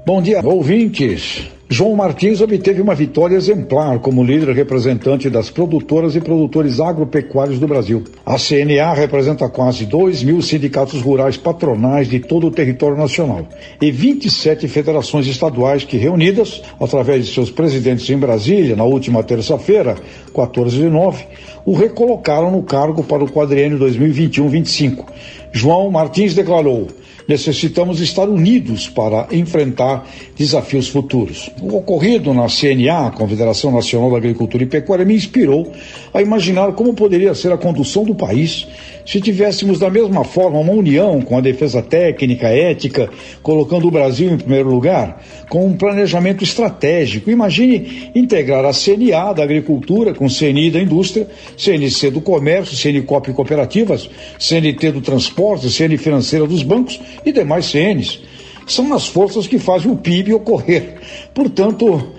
[0.05, 1.54] Bom dia, ouvintes.
[1.67, 7.67] João Martins obteve uma vitória exemplar como líder representante das produtoras e produtores agropecuários do
[7.67, 8.03] Brasil.
[8.23, 13.47] A CNA representa quase 2 mil sindicatos rurais patronais de todo o território nacional
[13.81, 19.95] e 27 federações estaduais que, reunidas através de seus presidentes em Brasília na última terça-feira,
[20.35, 21.25] 14 de 9,
[21.65, 25.03] o recolocaram no cargo para o quadriênio 2021-25.
[25.51, 26.89] João Martins declarou
[27.27, 30.07] necessitamos estar unidos para enfrentar
[30.37, 31.49] desafios futuros.
[31.61, 35.71] O ocorrido na CNA, Confederação Nacional da Agricultura e Pecuária, me inspirou
[36.13, 38.67] a imaginar como poderia ser a condução do país
[39.05, 43.09] se tivéssemos da mesma forma uma união com a defesa técnica, ética,
[43.43, 47.29] colocando o Brasil em primeiro lugar, com um planejamento estratégico.
[47.29, 54.09] Imagine integrar a CNA da agricultura com CNI da indústria, CNC do comércio, CNCOP cooperativas,
[54.39, 58.21] CNT do transporte, CN financeira dos bancos e demais CNs.
[58.65, 60.95] São as forças que fazem o PIB ocorrer.
[61.33, 62.13] Portanto,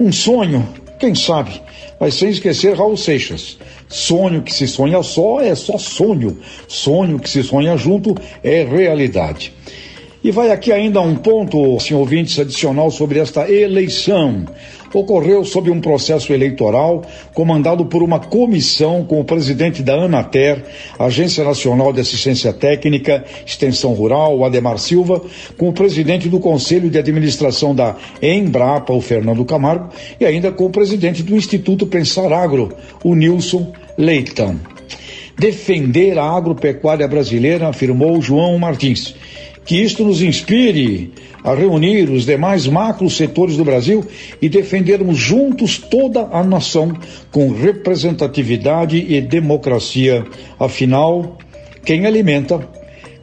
[0.00, 0.68] um sonho,
[0.98, 1.60] quem sabe,
[2.00, 3.56] mas sem esquecer Raul Seixas.
[3.92, 6.38] Sonho que se sonha só é só sonho.
[6.66, 9.52] Sonho que se sonha junto é realidade.
[10.24, 14.46] E vai aqui ainda um ponto, senhor ouvintes, adicional sobre esta eleição
[14.94, 17.02] ocorreu sob um processo eleitoral
[17.34, 20.64] comandado por uma comissão com o presidente da Anater,
[20.98, 25.22] Agência Nacional de Assistência Técnica, Extensão Rural, Ademar Silva,
[25.56, 29.88] com o presidente do Conselho de Administração da Embrapa, o Fernando Camargo,
[30.20, 32.70] e ainda com o presidente do Instituto Pensar Agro,
[33.04, 34.58] o Nilson Leitão.
[35.38, 39.14] Defender a agropecuária brasileira, afirmou João Martins.
[39.64, 41.12] Que isto nos inspire
[41.44, 44.04] a reunir os demais macro setores do Brasil
[44.40, 46.92] e defendermos juntos toda a nação
[47.30, 50.24] com representatividade e democracia.
[50.58, 51.38] Afinal,
[51.84, 52.68] quem alimenta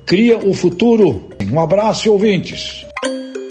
[0.05, 1.29] cria o futuro.
[1.51, 2.85] Um abraço, ouvintes.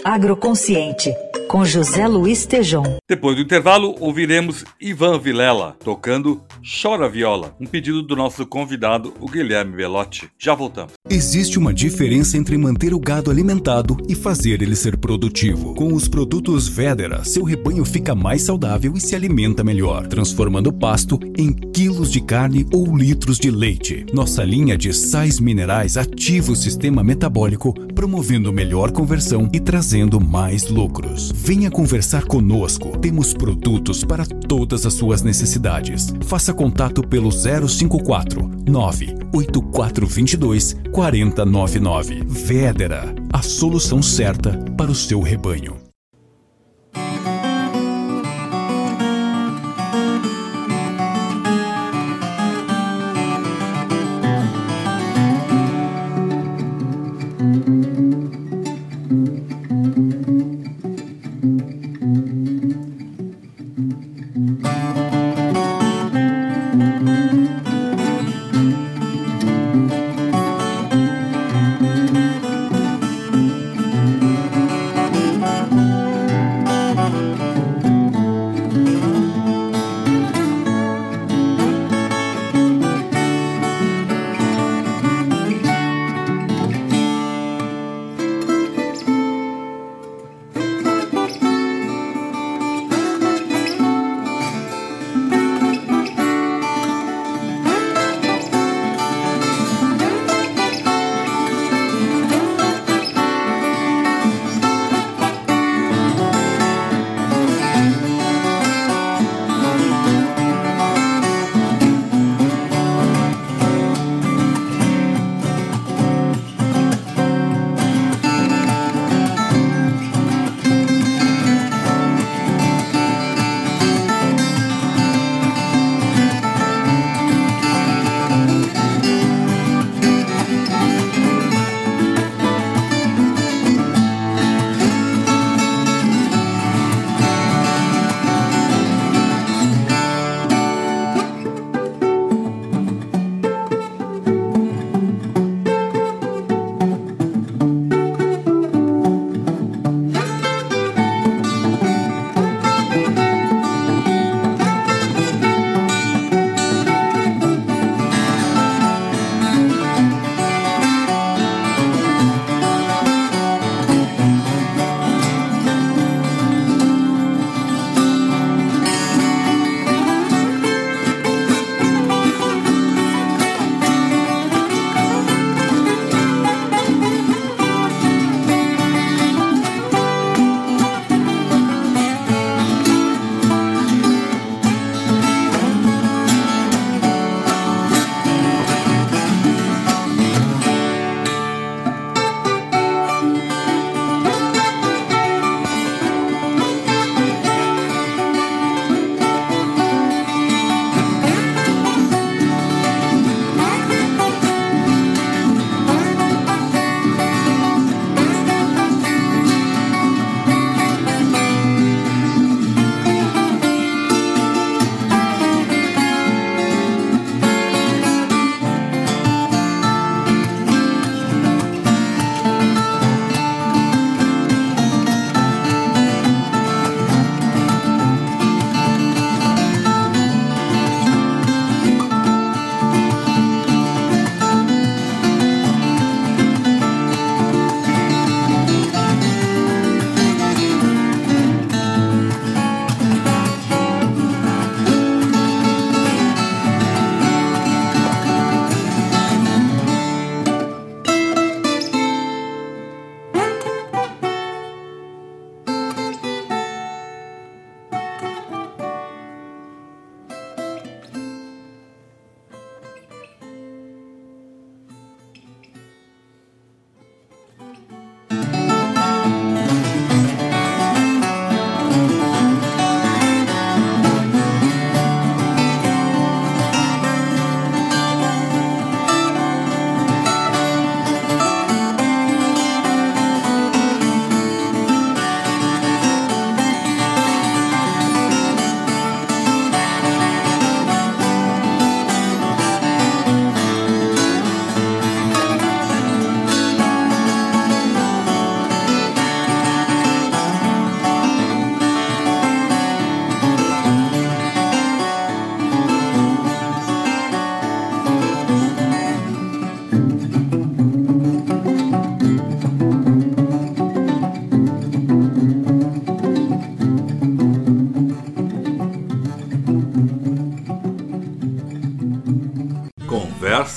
[0.03, 1.13] Agroconsciente
[1.49, 2.99] com José Luiz Tejom.
[3.09, 9.27] Depois do intervalo, ouviremos Ivan Vilela tocando Chora Viola, um pedido do nosso convidado, o
[9.27, 10.29] Guilherme Belotti.
[10.37, 10.93] Já voltamos.
[11.09, 15.73] Existe uma diferença entre manter o gado alimentado e fazer ele ser produtivo.
[15.73, 20.73] Com os produtos Vedera, seu rebanho fica mais saudável e se alimenta melhor, transformando o
[20.73, 24.05] pasto em quilos de carne ou litros de leite.
[24.13, 30.69] Nossa linha de sais minerais ativa o sistema metabólico, promovendo melhor conversão e trazendo mais
[30.69, 31.38] lucros.
[31.41, 32.97] Venha conversar conosco.
[32.99, 36.13] Temos produtos para todas as suas necessidades.
[36.25, 42.23] Faça contato pelo 054 98422 4099.
[42.27, 45.88] Vedera, a solução certa para o seu rebanho.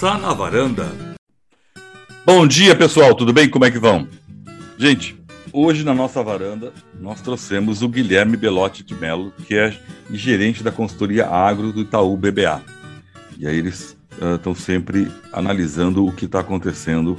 [0.03, 0.93] Conversa na varanda.
[2.27, 3.49] Bom dia, pessoal, tudo bem?
[3.49, 4.09] Como é que vão?
[4.77, 5.17] Gente,
[5.53, 9.73] hoje na nossa varanda nós trouxemos o Guilherme Belotti de Mello, que é
[10.11, 12.63] gerente da consultoria agro do Itaú BBA.
[13.39, 13.97] E aí eles
[14.35, 17.17] estão uh, sempre analisando o que está acontecendo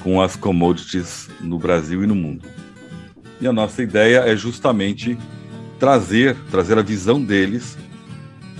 [0.00, 2.48] com as commodities no Brasil e no mundo.
[3.40, 5.16] E a nossa ideia é justamente
[5.78, 7.78] trazer, trazer a visão deles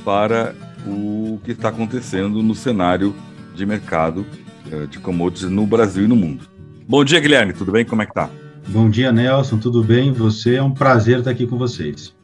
[0.05, 0.55] para
[0.87, 3.13] o que está acontecendo no cenário
[3.55, 4.27] de mercado
[4.73, 6.47] uh, de commodities no Brasil e no mundo.
[6.87, 7.85] Bom dia, Guilherme, tudo bem?
[7.85, 8.29] Como é que tá?
[8.69, 10.13] Bom dia, Nelson, tudo bem?
[10.13, 12.15] Você é um prazer estar aqui com vocês.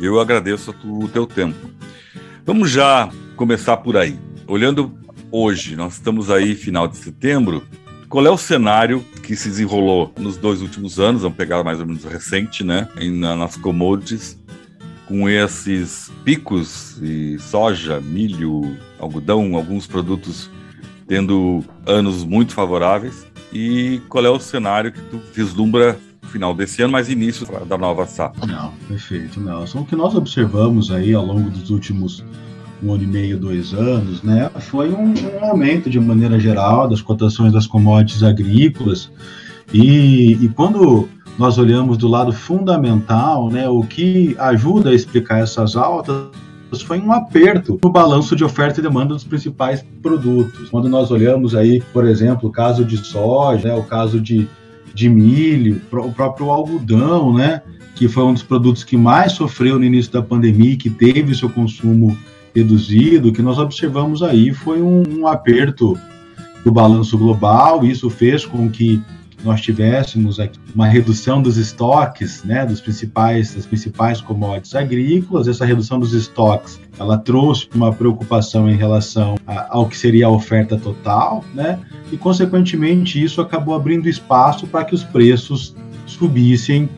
[0.00, 1.70] Eu agradeço o teu tempo.
[2.44, 4.18] Vamos já começar por aí.
[4.46, 4.92] Olhando
[5.30, 7.62] hoje, nós estamos aí final de setembro.
[8.08, 11.22] Qual é o cenário que se desenrolou nos dois últimos anos?
[11.22, 12.88] Vamos pegar mais ou menos recente, né?
[13.36, 14.38] nas commodities,
[15.06, 20.50] com esses picos de soja, milho, algodão, alguns produtos
[21.06, 25.98] tendo anos muito favoráveis e qual é o cenário que tu vislumbra
[26.34, 28.44] final desse ano, mas início da nova safra.
[28.44, 29.80] Não, perfeito, Nelson.
[29.80, 32.24] O que nós observamos aí ao longo dos últimos
[32.82, 37.00] um ano e meio, dois anos, né, foi um, um aumento de maneira geral das
[37.00, 39.10] cotações das commodities agrícolas
[39.72, 45.76] e, e quando nós olhamos do lado fundamental, né, o que ajuda a explicar essas
[45.76, 46.26] altas
[46.82, 50.68] foi um aperto no balanço de oferta e demanda dos principais produtos.
[50.70, 54.48] Quando nós olhamos aí, por exemplo, o caso de soja, né, o caso de,
[54.94, 57.62] de milho, o próprio algodão, né,
[57.94, 61.34] que foi um dos produtos que mais sofreu no início da pandemia e que teve
[61.34, 62.16] seu consumo
[62.54, 65.98] reduzido, o que nós observamos aí foi um, um aperto
[66.64, 69.02] do balanço global, isso fez com que
[69.44, 75.46] nós tivéssemos aqui uma redução dos estoques, né, dos principais, das principais commodities agrícolas.
[75.46, 80.30] Essa redução dos estoques, ela trouxe uma preocupação em relação a, ao que seria a
[80.30, 81.78] oferta total, né,
[82.10, 85.76] e consequentemente isso acabou abrindo espaço para que os preços
[86.06, 86.88] subissem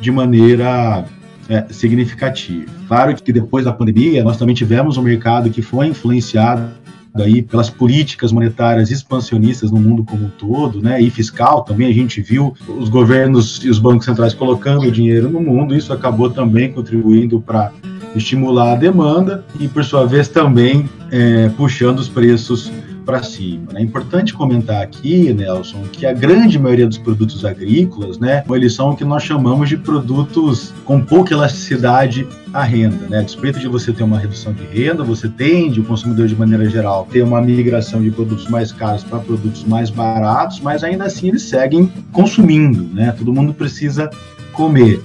[0.00, 1.04] de maneira
[1.48, 2.70] é, significativa.
[2.86, 6.70] Claro que depois da pandemia nós também tivemos um mercado que foi influenciado
[7.14, 11.92] aí pelas políticas monetárias expansionistas no mundo como um todo, né, e fiscal também, a
[11.92, 16.72] gente viu os governos e os bancos centrais colocando dinheiro no mundo, isso acabou também
[16.72, 17.72] contribuindo para
[18.14, 22.70] estimular a demanda e, por sua vez, também é, puxando os preços
[23.10, 23.72] para cima.
[23.74, 28.90] É importante comentar aqui, Nelson, que a grande maioria dos produtos agrícolas, né, eles são
[28.90, 33.08] o que nós chamamos de produtos com pouca elasticidade à renda.
[33.08, 33.18] Né?
[33.18, 36.70] A despeito de você ter uma redução de renda, você tende, o consumidor de maneira
[36.70, 41.30] geral, ter uma migração de produtos mais caros para produtos mais baratos, mas ainda assim
[41.30, 43.12] eles seguem consumindo, né?
[43.18, 44.08] Todo mundo precisa
[44.52, 45.02] comer.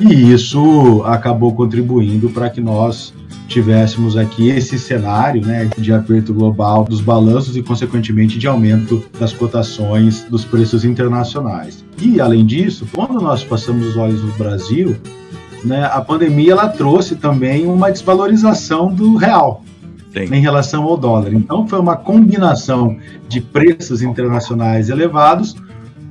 [0.00, 3.14] E isso acabou contribuindo para que nós
[3.46, 9.32] tivéssemos aqui esse cenário né, de aperto global dos balanços e, consequentemente, de aumento das
[9.32, 11.84] cotações dos preços internacionais.
[12.00, 14.96] E, além disso, quando nós passamos os olhos no Brasil,
[15.64, 19.62] né, a pandemia ela trouxe também uma desvalorização do real.
[20.12, 20.32] Sim.
[20.32, 21.34] em relação ao dólar.
[21.34, 22.96] Então, foi uma combinação
[23.28, 25.56] de preços internacionais elevados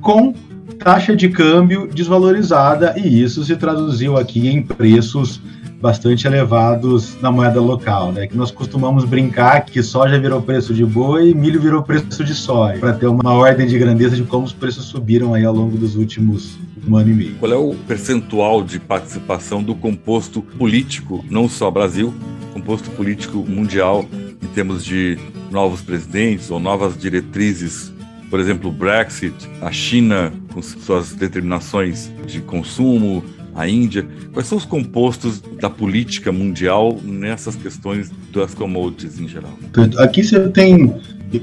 [0.02, 0.34] com
[0.78, 5.40] taxa de câmbio desvalorizada, e isso se traduziu aqui em preços
[5.80, 8.26] bastante elevados na moeda local, né?
[8.26, 12.78] Que nós costumamos brincar que soja virou preço de boi milho virou preço de soja,
[12.78, 15.94] para ter uma ordem de grandeza de como os preços subiram aí ao longo dos
[15.94, 16.56] últimos
[16.88, 17.34] um ano e meio.
[17.34, 22.14] Qual é o percentual de participação do composto político, não só Brasil,
[22.52, 24.06] composto político mundial,
[24.42, 25.18] em termos de
[25.50, 27.93] novos presidentes ou novas diretrizes
[28.30, 34.06] por exemplo, o Brexit, a China com suas determinações de consumo, a Índia.
[34.32, 39.56] Quais são os compostos da política mundial nessas questões das commodities em geral?
[39.98, 40.94] Aqui você tem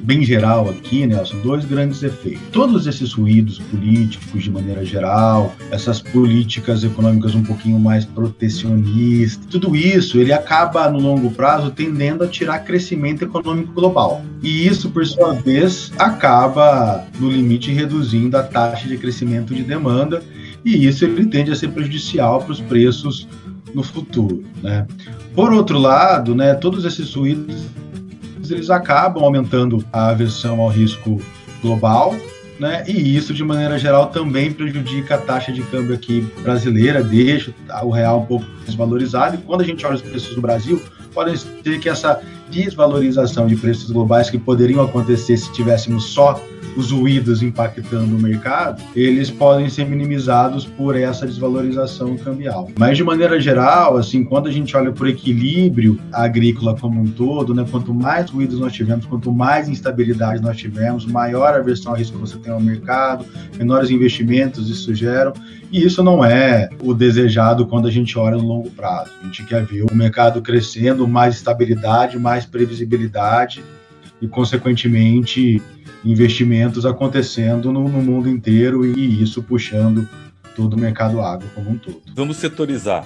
[0.03, 2.41] bem geral aqui, Nelson, dois grandes efeitos.
[2.51, 9.75] Todos esses ruídos políticos de maneira geral, essas políticas econômicas um pouquinho mais protecionistas, tudo
[9.75, 14.23] isso ele acaba no longo prazo tendendo a tirar crescimento econômico global.
[14.41, 20.21] E isso, por sua vez, acaba no limite reduzindo a taxa de crescimento de demanda
[20.63, 23.27] e isso ele tende a ser prejudicial para os preços
[23.73, 24.43] no futuro.
[24.61, 24.85] Né?
[25.33, 27.55] Por outro lado, né, todos esses ruídos
[28.49, 31.21] eles acabam aumentando a aversão ao risco
[31.61, 32.15] global,
[32.59, 32.83] né?
[32.87, 37.89] E isso, de maneira geral, também prejudica a taxa de câmbio aqui brasileira, deixa o
[37.89, 39.35] real um pouco desvalorizado.
[39.35, 40.81] E quando a gente olha os preços do Brasil,
[41.13, 46.39] pode ser que essa desvalorização de preços globais que poderiam acontecer se tivéssemos só
[46.75, 52.69] os ruídos impactando o mercado, eles podem ser minimizados por essa desvalorização cambial.
[52.77, 57.53] Mas de maneira geral, assim, quando a gente olha por equilíbrio agrícola como um todo,
[57.53, 61.97] né, quanto mais ruídos nós tivermos, quanto mais instabilidade nós tivermos, maior a aversão a
[61.97, 63.25] risco você tem ao mercado,
[63.57, 65.33] menores investimentos isso geram,
[65.71, 69.11] e isso não é o desejado quando a gente olha no longo prazo.
[69.21, 73.63] A gente quer ver o mercado crescendo, mais estabilidade, mais previsibilidade
[74.21, 75.61] e, consequentemente,
[76.03, 80.07] investimentos acontecendo no, no mundo inteiro e isso puxando
[80.55, 82.01] todo o mercado agro como um todo.
[82.15, 83.05] Vamos setorizar.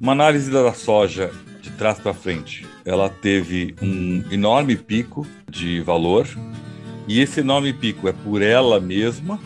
[0.00, 1.30] Uma análise da soja
[1.60, 6.26] de trás para frente, ela teve um enorme pico de valor
[7.06, 9.38] e esse enorme pico é por ela mesma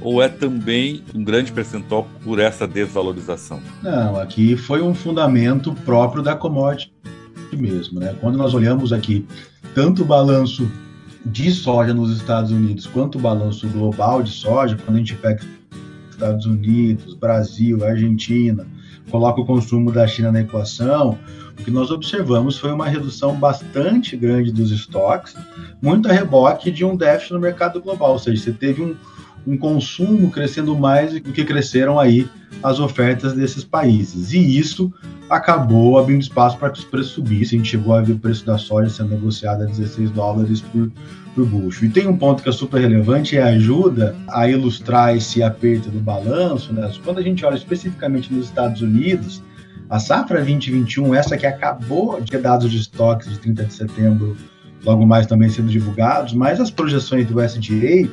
[0.00, 3.60] ou é também um grande percentual por essa desvalorização?
[3.82, 6.92] Não, aqui foi um fundamento próprio da commodity
[7.52, 8.14] mesmo, né?
[8.20, 9.26] Quando nós olhamos aqui
[9.74, 10.70] tanto o balanço
[11.26, 15.42] de soja nos Estados Unidos quanto o balanço global de soja, quando a gente pega
[16.10, 18.66] Estados Unidos, Brasil, Argentina,
[19.10, 21.18] coloca o consumo da China na equação,
[21.58, 25.36] o que nós observamos foi uma redução bastante grande dos estoques,
[25.82, 28.94] muito a reboque de um déficit no mercado global, ou seja, você teve um,
[29.46, 32.28] um consumo crescendo mais do que cresceram aí
[32.62, 34.32] as ofertas desses países.
[34.32, 34.92] E isso
[35.30, 37.58] acabou abrindo espaço para que os preços subissem.
[37.58, 40.90] A gente chegou a ver o preço da soja sendo negociado a 16 dólares por,
[41.34, 41.84] por bucho.
[41.84, 46.00] E tem um ponto que é super relevante e ajuda a ilustrar esse aperto do
[46.00, 46.72] balanço.
[46.72, 46.90] Né?
[47.04, 49.42] Quando a gente olha especificamente nos Estados Unidos,
[49.88, 54.36] a safra 2021, essa que acabou de ter dados de estoques de 30 de setembro,
[54.84, 58.08] logo mais também sendo divulgados, mas as projeções do SDA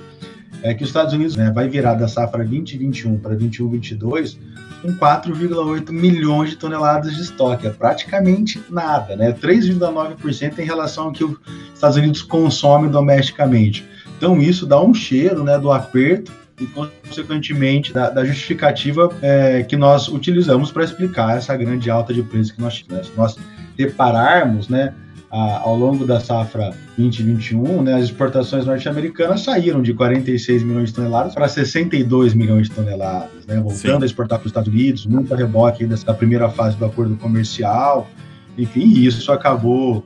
[0.63, 4.39] é que os Estados Unidos né, vai virar da safra 2021 para 2022
[4.81, 7.67] com 4,8 milhões de toneladas de estoque.
[7.67, 9.31] É praticamente nada, né?
[9.33, 11.37] 3,9% em relação ao que os
[11.73, 13.85] Estados Unidos consomem domesticamente.
[14.17, 19.75] Então isso dá um cheiro né, do aperto e, consequentemente, da, da justificativa é, que
[19.75, 23.11] nós utilizamos para explicar essa grande alta de preço que nós tivemos.
[23.17, 23.37] Nós
[23.77, 24.93] repararmos, né,
[25.33, 30.95] a, ao longo da safra 2021, né, as exportações norte-americanas saíram de 46 milhões de
[30.95, 34.03] toneladas para 62 milhões de toneladas, né, voltando Sim.
[34.03, 38.07] a exportar para os Estados Unidos, muito a reboque dessa primeira fase do acordo comercial,
[38.55, 40.05] enfim, isso acabou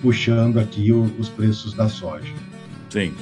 [0.00, 2.32] puxando aqui o, os preços da soja.
[2.90, 3.12] Sim.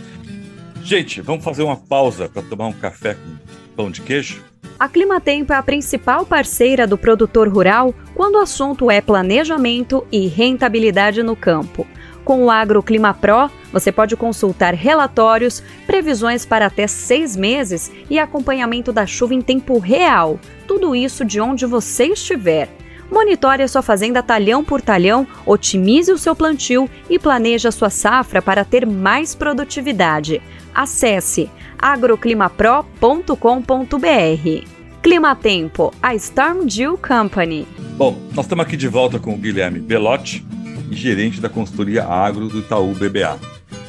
[0.85, 4.45] Gente, vamos fazer uma pausa para tomar um café com pão de queijo?
[4.79, 10.29] A Climatempo é a principal parceira do produtor rural quando o assunto é planejamento e
[10.29, 11.85] rentabilidade no campo.
[12.25, 18.93] Com o AgroClima Pro, você pode consultar relatórios, previsões para até seis meses e acompanhamento
[18.93, 20.39] da chuva em tempo real.
[20.69, 22.69] Tudo isso de onde você estiver.
[23.11, 27.91] Monitore a sua fazenda talhão por talhão, otimize o seu plantio e planeje a sua
[27.91, 30.41] safra para ter mais produtividade.
[30.73, 34.79] Acesse agroclimapro.com.br.
[35.03, 37.67] Clima Tempo, a Storm Dew Company.
[37.97, 40.45] Bom, nós estamos aqui de volta com o Guilherme Belotti,
[40.91, 43.39] gerente da consultoria agro do Itaú BBA.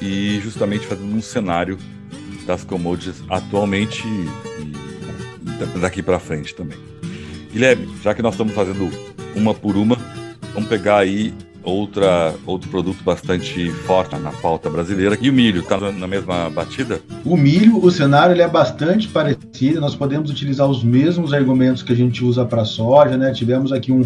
[0.01, 1.77] E justamente fazendo um cenário
[2.45, 6.77] das commodities atualmente e daqui para frente também.
[7.51, 8.89] Guilherme, já que nós estamos fazendo
[9.35, 9.97] uma por uma,
[10.53, 11.33] vamos pegar aí
[11.63, 15.17] outra, outro produto bastante forte na pauta brasileira.
[15.21, 17.01] E o milho, está na mesma batida?
[17.25, 21.93] O milho, o cenário ele é bastante parecido, nós podemos utilizar os mesmos argumentos que
[21.93, 23.31] a gente usa para soja, né?
[23.31, 24.05] Tivemos aqui um,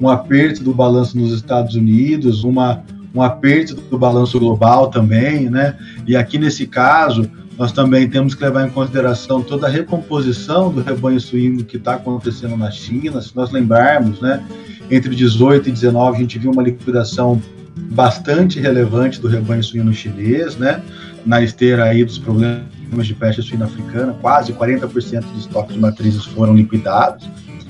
[0.00, 2.82] um aperto do balanço nos Estados Unidos, uma,
[3.14, 5.76] um aperto do balanço global também, né?
[6.06, 10.82] E aqui nesse caso, nós também temos que levar em consideração toda a recomposição do
[10.82, 13.20] rebanho suíno que está acontecendo na China.
[13.20, 14.42] Se nós lembrarmos, né,
[14.90, 17.40] entre 18 e 19 a gente viu uma liquidação
[17.76, 20.82] bastante relevante do rebanho suíno chinês, né,
[21.24, 22.66] na esteira aí dos problemas
[23.02, 27.28] de peste suína africana, quase 40% dos estoques de matrizes foram liquidados.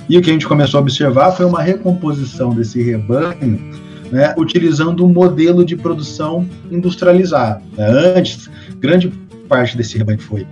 [0.08, 3.60] E o que a gente começou a observar foi uma recomposição desse rebanho,
[4.10, 7.62] né, utilizando um modelo de produção industrializado.
[7.76, 7.86] Né?
[8.16, 9.12] Antes, grande
[9.48, 10.46] parte desse rebanho foi,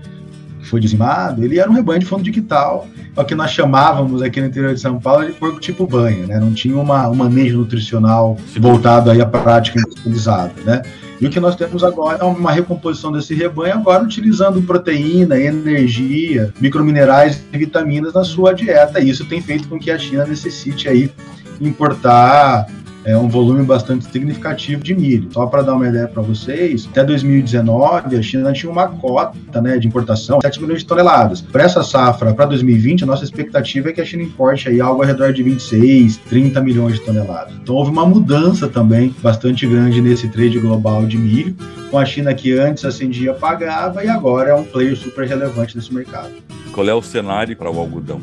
[0.70, 4.22] foi dizimado, ele era um rebanho de fundo de quintal, é o que nós chamávamos
[4.22, 6.38] aqui no interior de São Paulo de porco tipo banho, né?
[6.38, 10.82] Não tinha uma, um manejo nutricional voltado aí à prática industrializada, né?
[11.20, 16.54] E o que nós temos agora é uma recomposição desse rebanho, agora utilizando proteína, energia,
[16.58, 19.00] microminerais e vitaminas na sua dieta.
[19.00, 21.12] E isso tem feito com que a China necessite aí
[21.60, 22.66] importar
[23.04, 25.28] é um volume bastante significativo de milho.
[25.32, 29.78] Só para dar uma ideia para vocês, até 2019 a China tinha uma cota né,
[29.78, 31.40] de importação de 7 milhões de toneladas.
[31.40, 35.02] Para essa safra, para 2020, a nossa expectativa é que a China importe aí algo
[35.02, 37.54] ao redor de 26, 30 milhões de toneladas.
[37.62, 41.56] Então houve uma mudança também bastante grande nesse trade global de milho,
[41.90, 45.92] com a China que antes acendia pagava e agora é um player super relevante nesse
[45.92, 46.30] mercado.
[46.72, 48.20] Qual é o cenário para o algodão?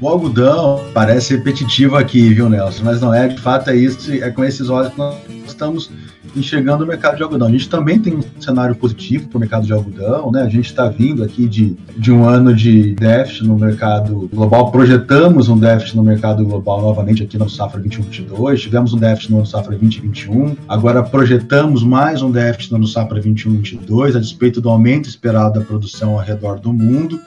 [0.00, 2.84] O algodão parece repetitivo aqui, viu, Nelson?
[2.84, 5.16] Mas não é, de fato é isso, é com esses olhos que nós
[5.46, 5.90] estamos
[6.36, 7.48] enxergando o mercado de algodão.
[7.48, 10.42] A gente também tem um cenário positivo para o mercado de algodão, né?
[10.42, 15.48] A gente está vindo aqui de, de um ano de déficit no mercado global, projetamos
[15.48, 19.76] um déficit no mercado global novamente aqui no Safra 21-22, tivemos um déficit no Safra
[19.76, 25.64] 2021, agora projetamos mais um déficit no Safra 21-22, a despeito do aumento esperado da
[25.64, 27.20] produção ao redor do mundo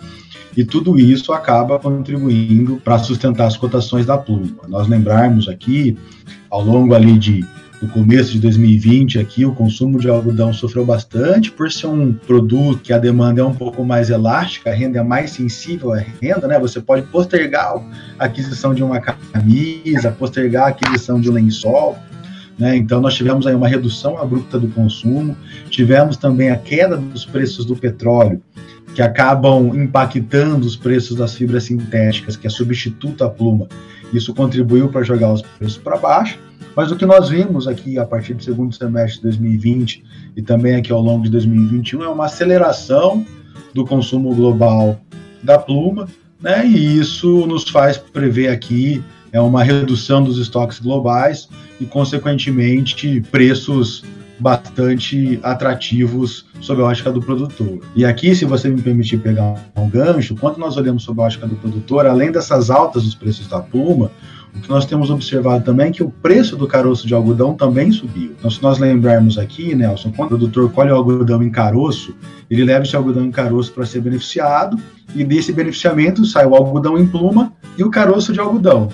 [0.56, 4.68] e tudo isso acaba contribuindo para sustentar as cotações da pluma.
[4.68, 5.98] Nós lembrarmos aqui,
[6.50, 7.46] ao longo ali de
[7.82, 12.82] no começo de 2020 aqui, o consumo de algodão sofreu bastante por ser um produto
[12.82, 16.48] que a demanda é um pouco mais elástica, a renda é mais sensível à renda,
[16.48, 16.60] né?
[16.60, 17.76] Você pode postergar
[18.18, 21.98] a aquisição de uma camisa, postergar a aquisição de um lençol,
[22.60, 22.76] né?
[22.76, 25.36] Então nós tivemos aí uma redução abrupta do consumo,
[25.70, 28.42] tivemos também a queda dos preços do petróleo,
[28.94, 33.68] que acabam impactando os preços das fibras sintéticas, que é substituto à pluma.
[34.12, 36.38] Isso contribuiu para jogar os preços para baixo,
[36.76, 40.04] mas o que nós vimos aqui a partir do segundo semestre de 2020
[40.36, 43.26] e também aqui ao longo de 2021 é uma aceleração
[43.74, 45.00] do consumo global
[45.44, 46.08] da pluma,
[46.42, 46.66] né?
[46.66, 51.48] E isso nos faz prever aqui é uma redução dos estoques globais
[51.80, 54.04] e, consequentemente, preços
[54.40, 57.80] bastante atrativos sob a ótica do produtor.
[57.96, 61.46] E aqui, se você me permitir pegar um gancho, quando nós olhamos sob a ótica
[61.46, 64.10] do produtor, além dessas altas dos preços da pluma,
[64.56, 67.92] o que nós temos observado também é que o preço do caroço de algodão também
[67.92, 68.34] subiu.
[68.38, 72.16] Então, se nós lembrarmos aqui, Nelson, quando o produtor colhe o algodão em caroço,
[72.50, 74.78] ele leva esse algodão em caroço para ser beneficiado,
[75.16, 78.90] e desse beneficiamento sai o algodão em pluma e o caroço de algodão.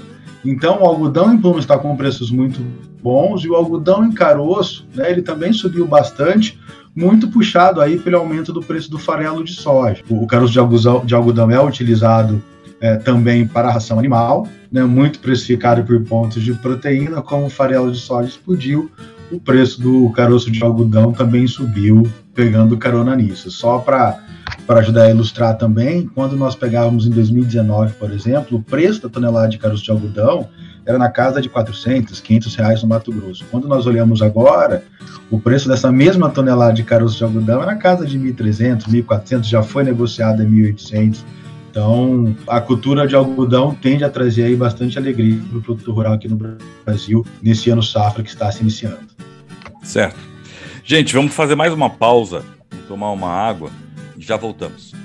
[0.46, 2.60] Então, o algodão em pluma está com preços muito
[3.02, 6.60] bons e o algodão em caroço, né, ele também subiu bastante,
[6.96, 10.02] muito puxado aí pelo aumento do preço do farelo de soja.
[10.10, 12.42] O caroço de algodão, é utilizado
[12.80, 17.50] é, também para a ração animal, né, muito precificado por pontos de proteína, como o
[17.50, 18.92] farelo de soja explodiu,
[19.32, 22.04] o preço do caroço de algodão também subiu,
[22.34, 23.50] pegando carona nisso.
[23.50, 24.20] Só para
[24.68, 29.50] ajudar a ilustrar também, quando nós pegávamos em 2019, por exemplo, o preço da tonelada
[29.50, 30.48] de caroço de algodão
[30.86, 33.44] era na casa de 400, 500 reais no Mato Grosso.
[33.50, 34.84] Quando nós olhamos agora,
[35.32, 39.44] o preço dessa mesma tonelada de caroço de algodão é na casa de 1.300, 1.400,
[39.46, 41.24] já foi negociado em 1.800.
[41.72, 46.14] Então, a cultura de algodão tende a trazer aí bastante alegria para o produto rural
[46.14, 46.40] aqui no
[46.86, 49.15] Brasil, nesse ano safra que está se iniciando.
[49.86, 50.20] Certo.
[50.84, 52.44] Gente, vamos fazer mais uma pausa,
[52.88, 53.72] tomar uma água
[54.18, 55.05] já voltamos.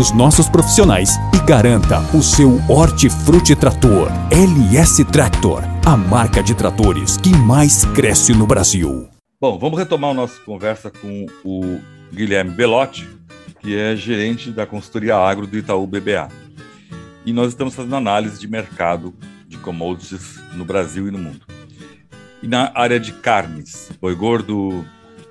[0.09, 7.29] nossos profissionais e garanta o seu Hortifruti Trator LS Tractor, a marca de tratores que
[7.29, 9.07] mais cresce no Brasil.
[9.39, 11.79] Bom, vamos retomar a nossa conversa com o
[12.11, 13.07] Guilherme Belotti,
[13.59, 16.29] que é gerente da consultoria agro do Itaú BBA.
[17.25, 19.13] E nós estamos fazendo análise de mercado
[19.47, 21.41] de commodities no Brasil e no mundo.
[22.41, 24.83] E na área de carnes, boi gordo,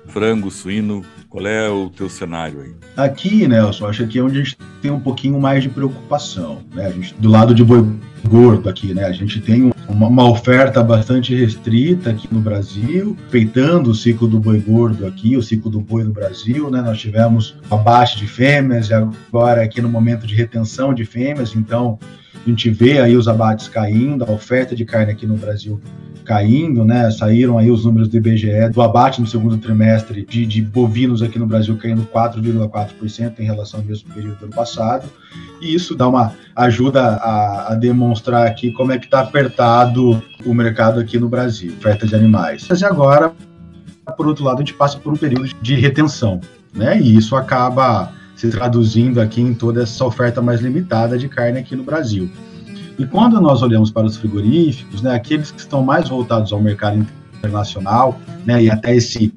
[0.07, 2.71] frango, suíno, qual é o teu cenário aí?
[2.97, 6.61] Aqui, Nelson, acho que é onde a gente tem um pouquinho mais de preocupação.
[6.75, 6.85] Né?
[6.85, 7.87] A gente, do lado de boi
[8.27, 9.05] gordo aqui, né?
[9.05, 14.39] A gente tem uma, uma, oferta bastante restrita aqui no Brasil, respeitando o ciclo do
[14.39, 16.81] boi gordo aqui, o ciclo do boi no Brasil, né?
[16.81, 21.97] Nós tivemos abate de fêmeas e agora aqui no momento de retenção de fêmeas, então
[22.35, 25.79] a gente vê aí os abates caindo, a oferta de carne aqui no Brasil
[26.23, 27.09] caindo, né?
[27.11, 31.37] Saíram aí os números do IBGE do abate no segundo trimestre de, de bovinos aqui
[31.37, 35.09] no Brasil caindo 4,4% em relação ao mesmo período do ano passado.
[35.61, 40.53] E isso dá uma ajuda a, a demonstrar aqui como é que está apertado o
[40.53, 42.65] mercado aqui no Brasil, oferta de animais.
[42.69, 43.33] Mas agora,
[44.15, 46.39] por outro lado, a gente passa por um período de retenção,
[46.73, 46.99] né?
[46.99, 51.75] E isso acaba se traduzindo aqui em toda essa oferta mais limitada de carne aqui
[51.75, 52.27] no Brasil.
[52.97, 57.05] E quando nós olhamos para os frigoríficos, né, aqueles que estão mais voltados ao mercado
[57.37, 59.31] internacional, né, e até esse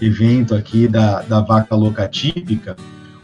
[0.00, 2.76] evento aqui da, da vaca louca típica,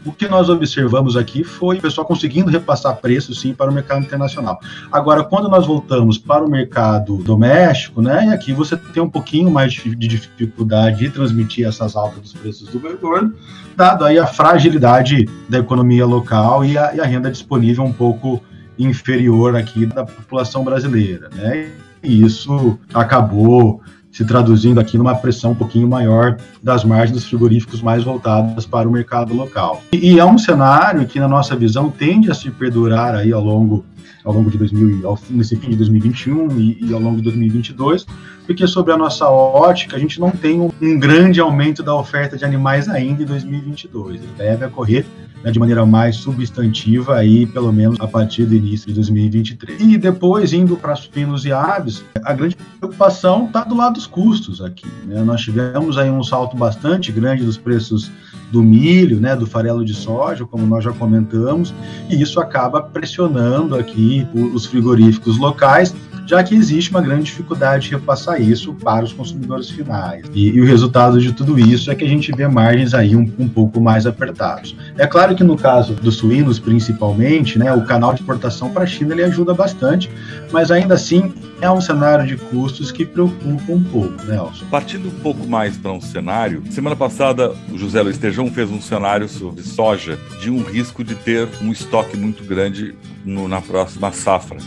[0.05, 4.03] o que nós observamos aqui foi o pessoal conseguindo repassar preço, sim, para o mercado
[4.03, 4.59] internacional.
[4.91, 9.73] Agora, quando nós voltamos para o mercado doméstico, né, aqui você tem um pouquinho mais
[9.73, 13.33] de dificuldade de transmitir essas altas dos preços do governo,
[13.75, 18.41] dado aí a fragilidade da economia local e a, e a renda disponível um pouco
[18.77, 21.71] inferior aqui da população brasileira, né?
[22.03, 23.81] E isso acabou
[24.11, 28.87] se traduzindo aqui numa pressão um pouquinho maior das margens dos frigoríficos mais voltadas para
[28.87, 29.81] o mercado local.
[29.93, 33.43] E, e é um cenário que, na nossa visão, tende a se perdurar aí ao
[33.43, 33.85] longo
[34.23, 38.05] ao longo de 2000, ao, nesse fim de 2021 e, e, ao longo de 2022,
[38.45, 42.37] porque sobre a nossa ótica a gente não tem um, um grande aumento da oferta
[42.37, 44.21] de animais ainda em 2022.
[44.21, 45.05] Ele deve ocorrer
[45.43, 49.81] né, de maneira mais substantiva aí, pelo menos a partir do início de 2023.
[49.81, 54.61] E depois, indo para suínos e aves, a grande preocupação está do lado dos custos
[54.61, 54.87] aqui.
[55.05, 55.21] Né?
[55.23, 58.11] Nós tivemos aí um salto bastante grande dos preços
[58.51, 61.73] do milho, né, do farelo de soja, como nós já comentamos,
[62.09, 65.95] e isso acaba pressionando aqui os frigoríficos locais
[66.31, 70.23] já que existe uma grande dificuldade de repassar isso para os consumidores finais.
[70.33, 73.29] E, e o resultado de tudo isso é que a gente vê margens aí um,
[73.37, 74.73] um, pouco mais apertados.
[74.97, 78.87] É claro que no caso dos suínos, principalmente, né, o canal de exportação para a
[78.87, 80.09] China ele ajuda bastante,
[80.53, 84.39] mas ainda assim é um cenário de custos que preocupa um pouco, né?
[84.71, 88.79] Partindo um pouco mais para um cenário, semana passada o José Luiz Tejão fez um
[88.79, 94.13] cenário sobre soja de um risco de ter um estoque muito grande no, na próxima
[94.13, 94.59] safra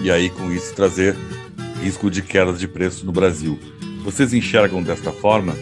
[0.00, 1.16] e aí com isso trazer
[1.82, 3.58] risco de queda de preço no Brasil.
[4.04, 5.54] Vocês enxergam desta forma?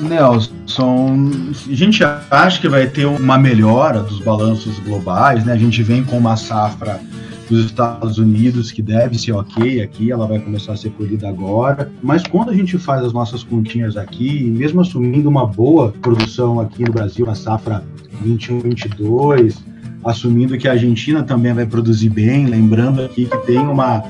[0.00, 1.30] Nelson,
[1.68, 5.52] a gente acha que vai ter uma melhora dos balanços globais, né?
[5.52, 7.00] A gente vem com uma safra
[7.48, 11.90] dos Estados Unidos que deve ser ok aqui, ela vai começar a ser colhida agora.
[12.02, 16.84] Mas quando a gente faz as nossas continhas aqui, mesmo assumindo uma boa produção aqui
[16.84, 17.84] no Brasil, a safra
[18.24, 19.56] 21-22,
[20.04, 24.04] assumindo que a Argentina também vai produzir bem, lembrando aqui que tem uma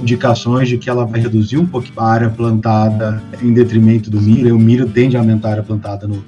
[0.00, 4.48] indicações de que ela vai reduzir um pouco a área plantada em detrimento do milho,
[4.48, 6.24] e o milho tende a aumentar a área plantada no,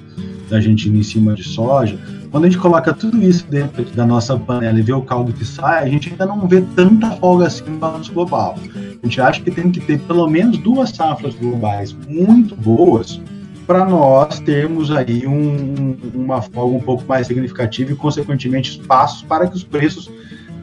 [0.49, 1.97] da Argentina em cima de soja.
[2.31, 5.45] Quando a gente coloca tudo isso dentro da nossa panela e vê o caldo que
[5.45, 8.57] sai, a gente ainda não vê tanta folga assim no balanço global.
[8.75, 13.21] A gente acha que tem que ter pelo menos duas safras globais muito boas
[13.65, 19.47] para nós termos aí um, uma folga um pouco mais significativa e, consequentemente, espaços para
[19.47, 20.09] que os preços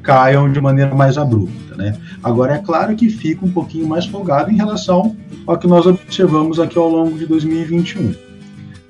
[0.02, 1.76] caiam de maneira mais abrupta.
[1.76, 1.96] Né?
[2.22, 6.58] Agora, é claro que fica um pouquinho mais folgado em relação ao que nós observamos
[6.58, 8.14] aqui ao longo de 2021.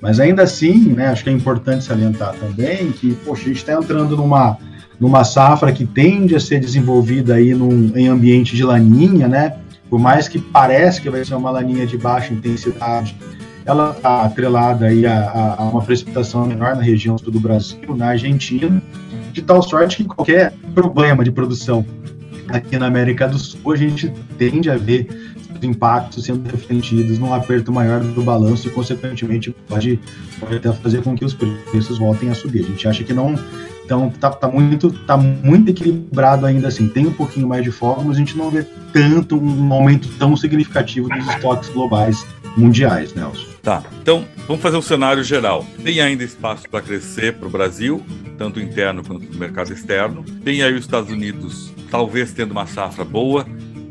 [0.01, 3.73] Mas ainda assim, né, acho que é importante salientar também que poxa, a gente está
[3.73, 4.57] entrando numa,
[4.99, 9.55] numa safra que tende a ser desenvolvida aí num, em ambiente de laninha, né?
[9.89, 13.15] Por mais que pareça que vai ser uma laninha de baixa intensidade,
[13.65, 18.81] ela está atrelada aí a, a, uma precipitação menor na região do Brasil, na Argentina,
[19.31, 21.85] de tal sorte que qualquer problema de produção
[22.49, 25.07] aqui na América do Sul, a gente tende a ver
[25.55, 29.99] os impactos sendo refletidos num aperto maior do balanço e, consequentemente, pode,
[30.39, 32.65] pode até fazer com que os preços voltem a subir.
[32.65, 33.35] A gente acha que não.
[33.85, 36.87] Então, tá, tá, muito, tá muito equilibrado ainda assim.
[36.87, 40.35] Tem um pouquinho mais de foco, mas a gente não vê tanto um aumento tão
[40.37, 43.52] significativo dos estoques globais mundiais, Nelson.
[43.63, 45.65] Tá, então vamos fazer um cenário geral.
[45.81, 48.03] Tem ainda espaço para crescer para o Brasil,
[48.37, 50.21] tanto interno quanto no mercado externo.
[50.43, 53.47] Tem aí os Estados Unidos, talvez tendo uma safra boa.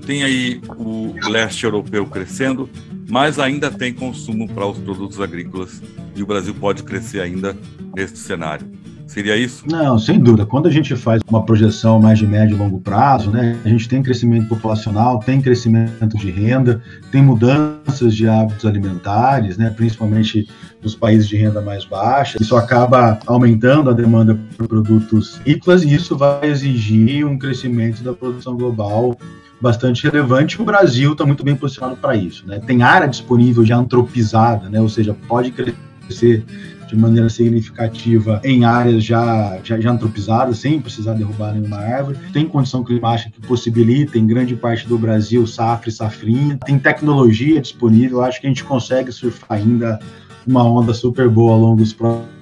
[0.06, 2.68] Tem aí o leste europeu crescendo,
[3.08, 5.80] mas ainda tem consumo para os produtos agrícolas
[6.14, 7.56] e o Brasil pode crescer ainda
[7.96, 8.70] neste cenário.
[9.12, 9.64] Seria isso?
[9.68, 10.46] Não, sem dúvida.
[10.46, 13.86] Quando a gente faz uma projeção mais de médio e longo prazo, né, a gente
[13.86, 20.48] tem crescimento populacional, tem crescimento de renda, tem mudanças de hábitos alimentares, né, principalmente
[20.82, 22.38] nos países de renda mais baixa.
[22.40, 28.14] Isso acaba aumentando a demanda por produtos agrícolas e isso vai exigir um crescimento da
[28.14, 29.14] produção global
[29.60, 30.60] bastante relevante.
[30.60, 32.46] O Brasil está muito bem posicionado para isso.
[32.46, 32.60] Né?
[32.66, 34.80] Tem área disponível já antropizada, né?
[34.80, 36.46] ou seja, pode crescer
[36.92, 42.18] de maneira significativa em áreas já, já, já antropizadas, sem precisar derrubar nenhuma árvore.
[42.32, 46.58] Tem condição climática que possibilita, em grande parte do Brasil, safra e safrinha.
[46.66, 48.22] Tem tecnologia disponível.
[48.22, 49.98] Acho que a gente consegue surfar ainda
[50.46, 51.96] uma onda super boa ao longo dos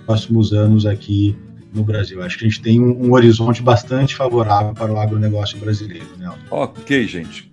[0.05, 1.37] próximos anos aqui
[1.73, 2.21] no Brasil.
[2.23, 6.07] Acho que a gente tem um, um horizonte bastante favorável para o agronegócio brasileiro.
[6.19, 6.29] Né?
[6.51, 7.51] Ok, gente.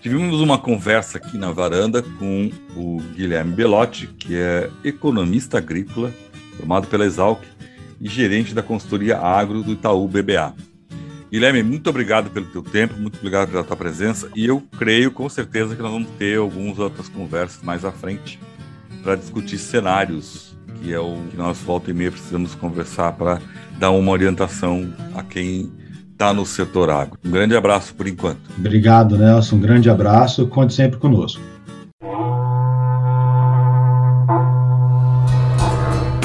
[0.00, 6.12] Tivemos uma conversa aqui na varanda com o Guilherme Belotti, que é economista agrícola
[6.62, 7.40] formado pela Exalc
[8.00, 10.54] e gerente da consultoria agro do Itaú BBA.
[11.30, 15.28] Guilherme, muito obrigado pelo teu tempo, muito obrigado pela tua presença e eu creio com
[15.28, 18.38] certeza que nós vamos ter algumas outras conversas mais à frente
[19.02, 23.40] para discutir cenários, que é o que nós volta e meia precisamos conversar para
[23.78, 25.72] dar uma orientação a quem
[26.12, 27.18] está no setor agro.
[27.24, 28.40] Um grande abraço por enquanto.
[28.56, 29.56] Obrigado, Nelson.
[29.56, 30.46] Um grande abraço.
[30.46, 31.42] Conte sempre conosco.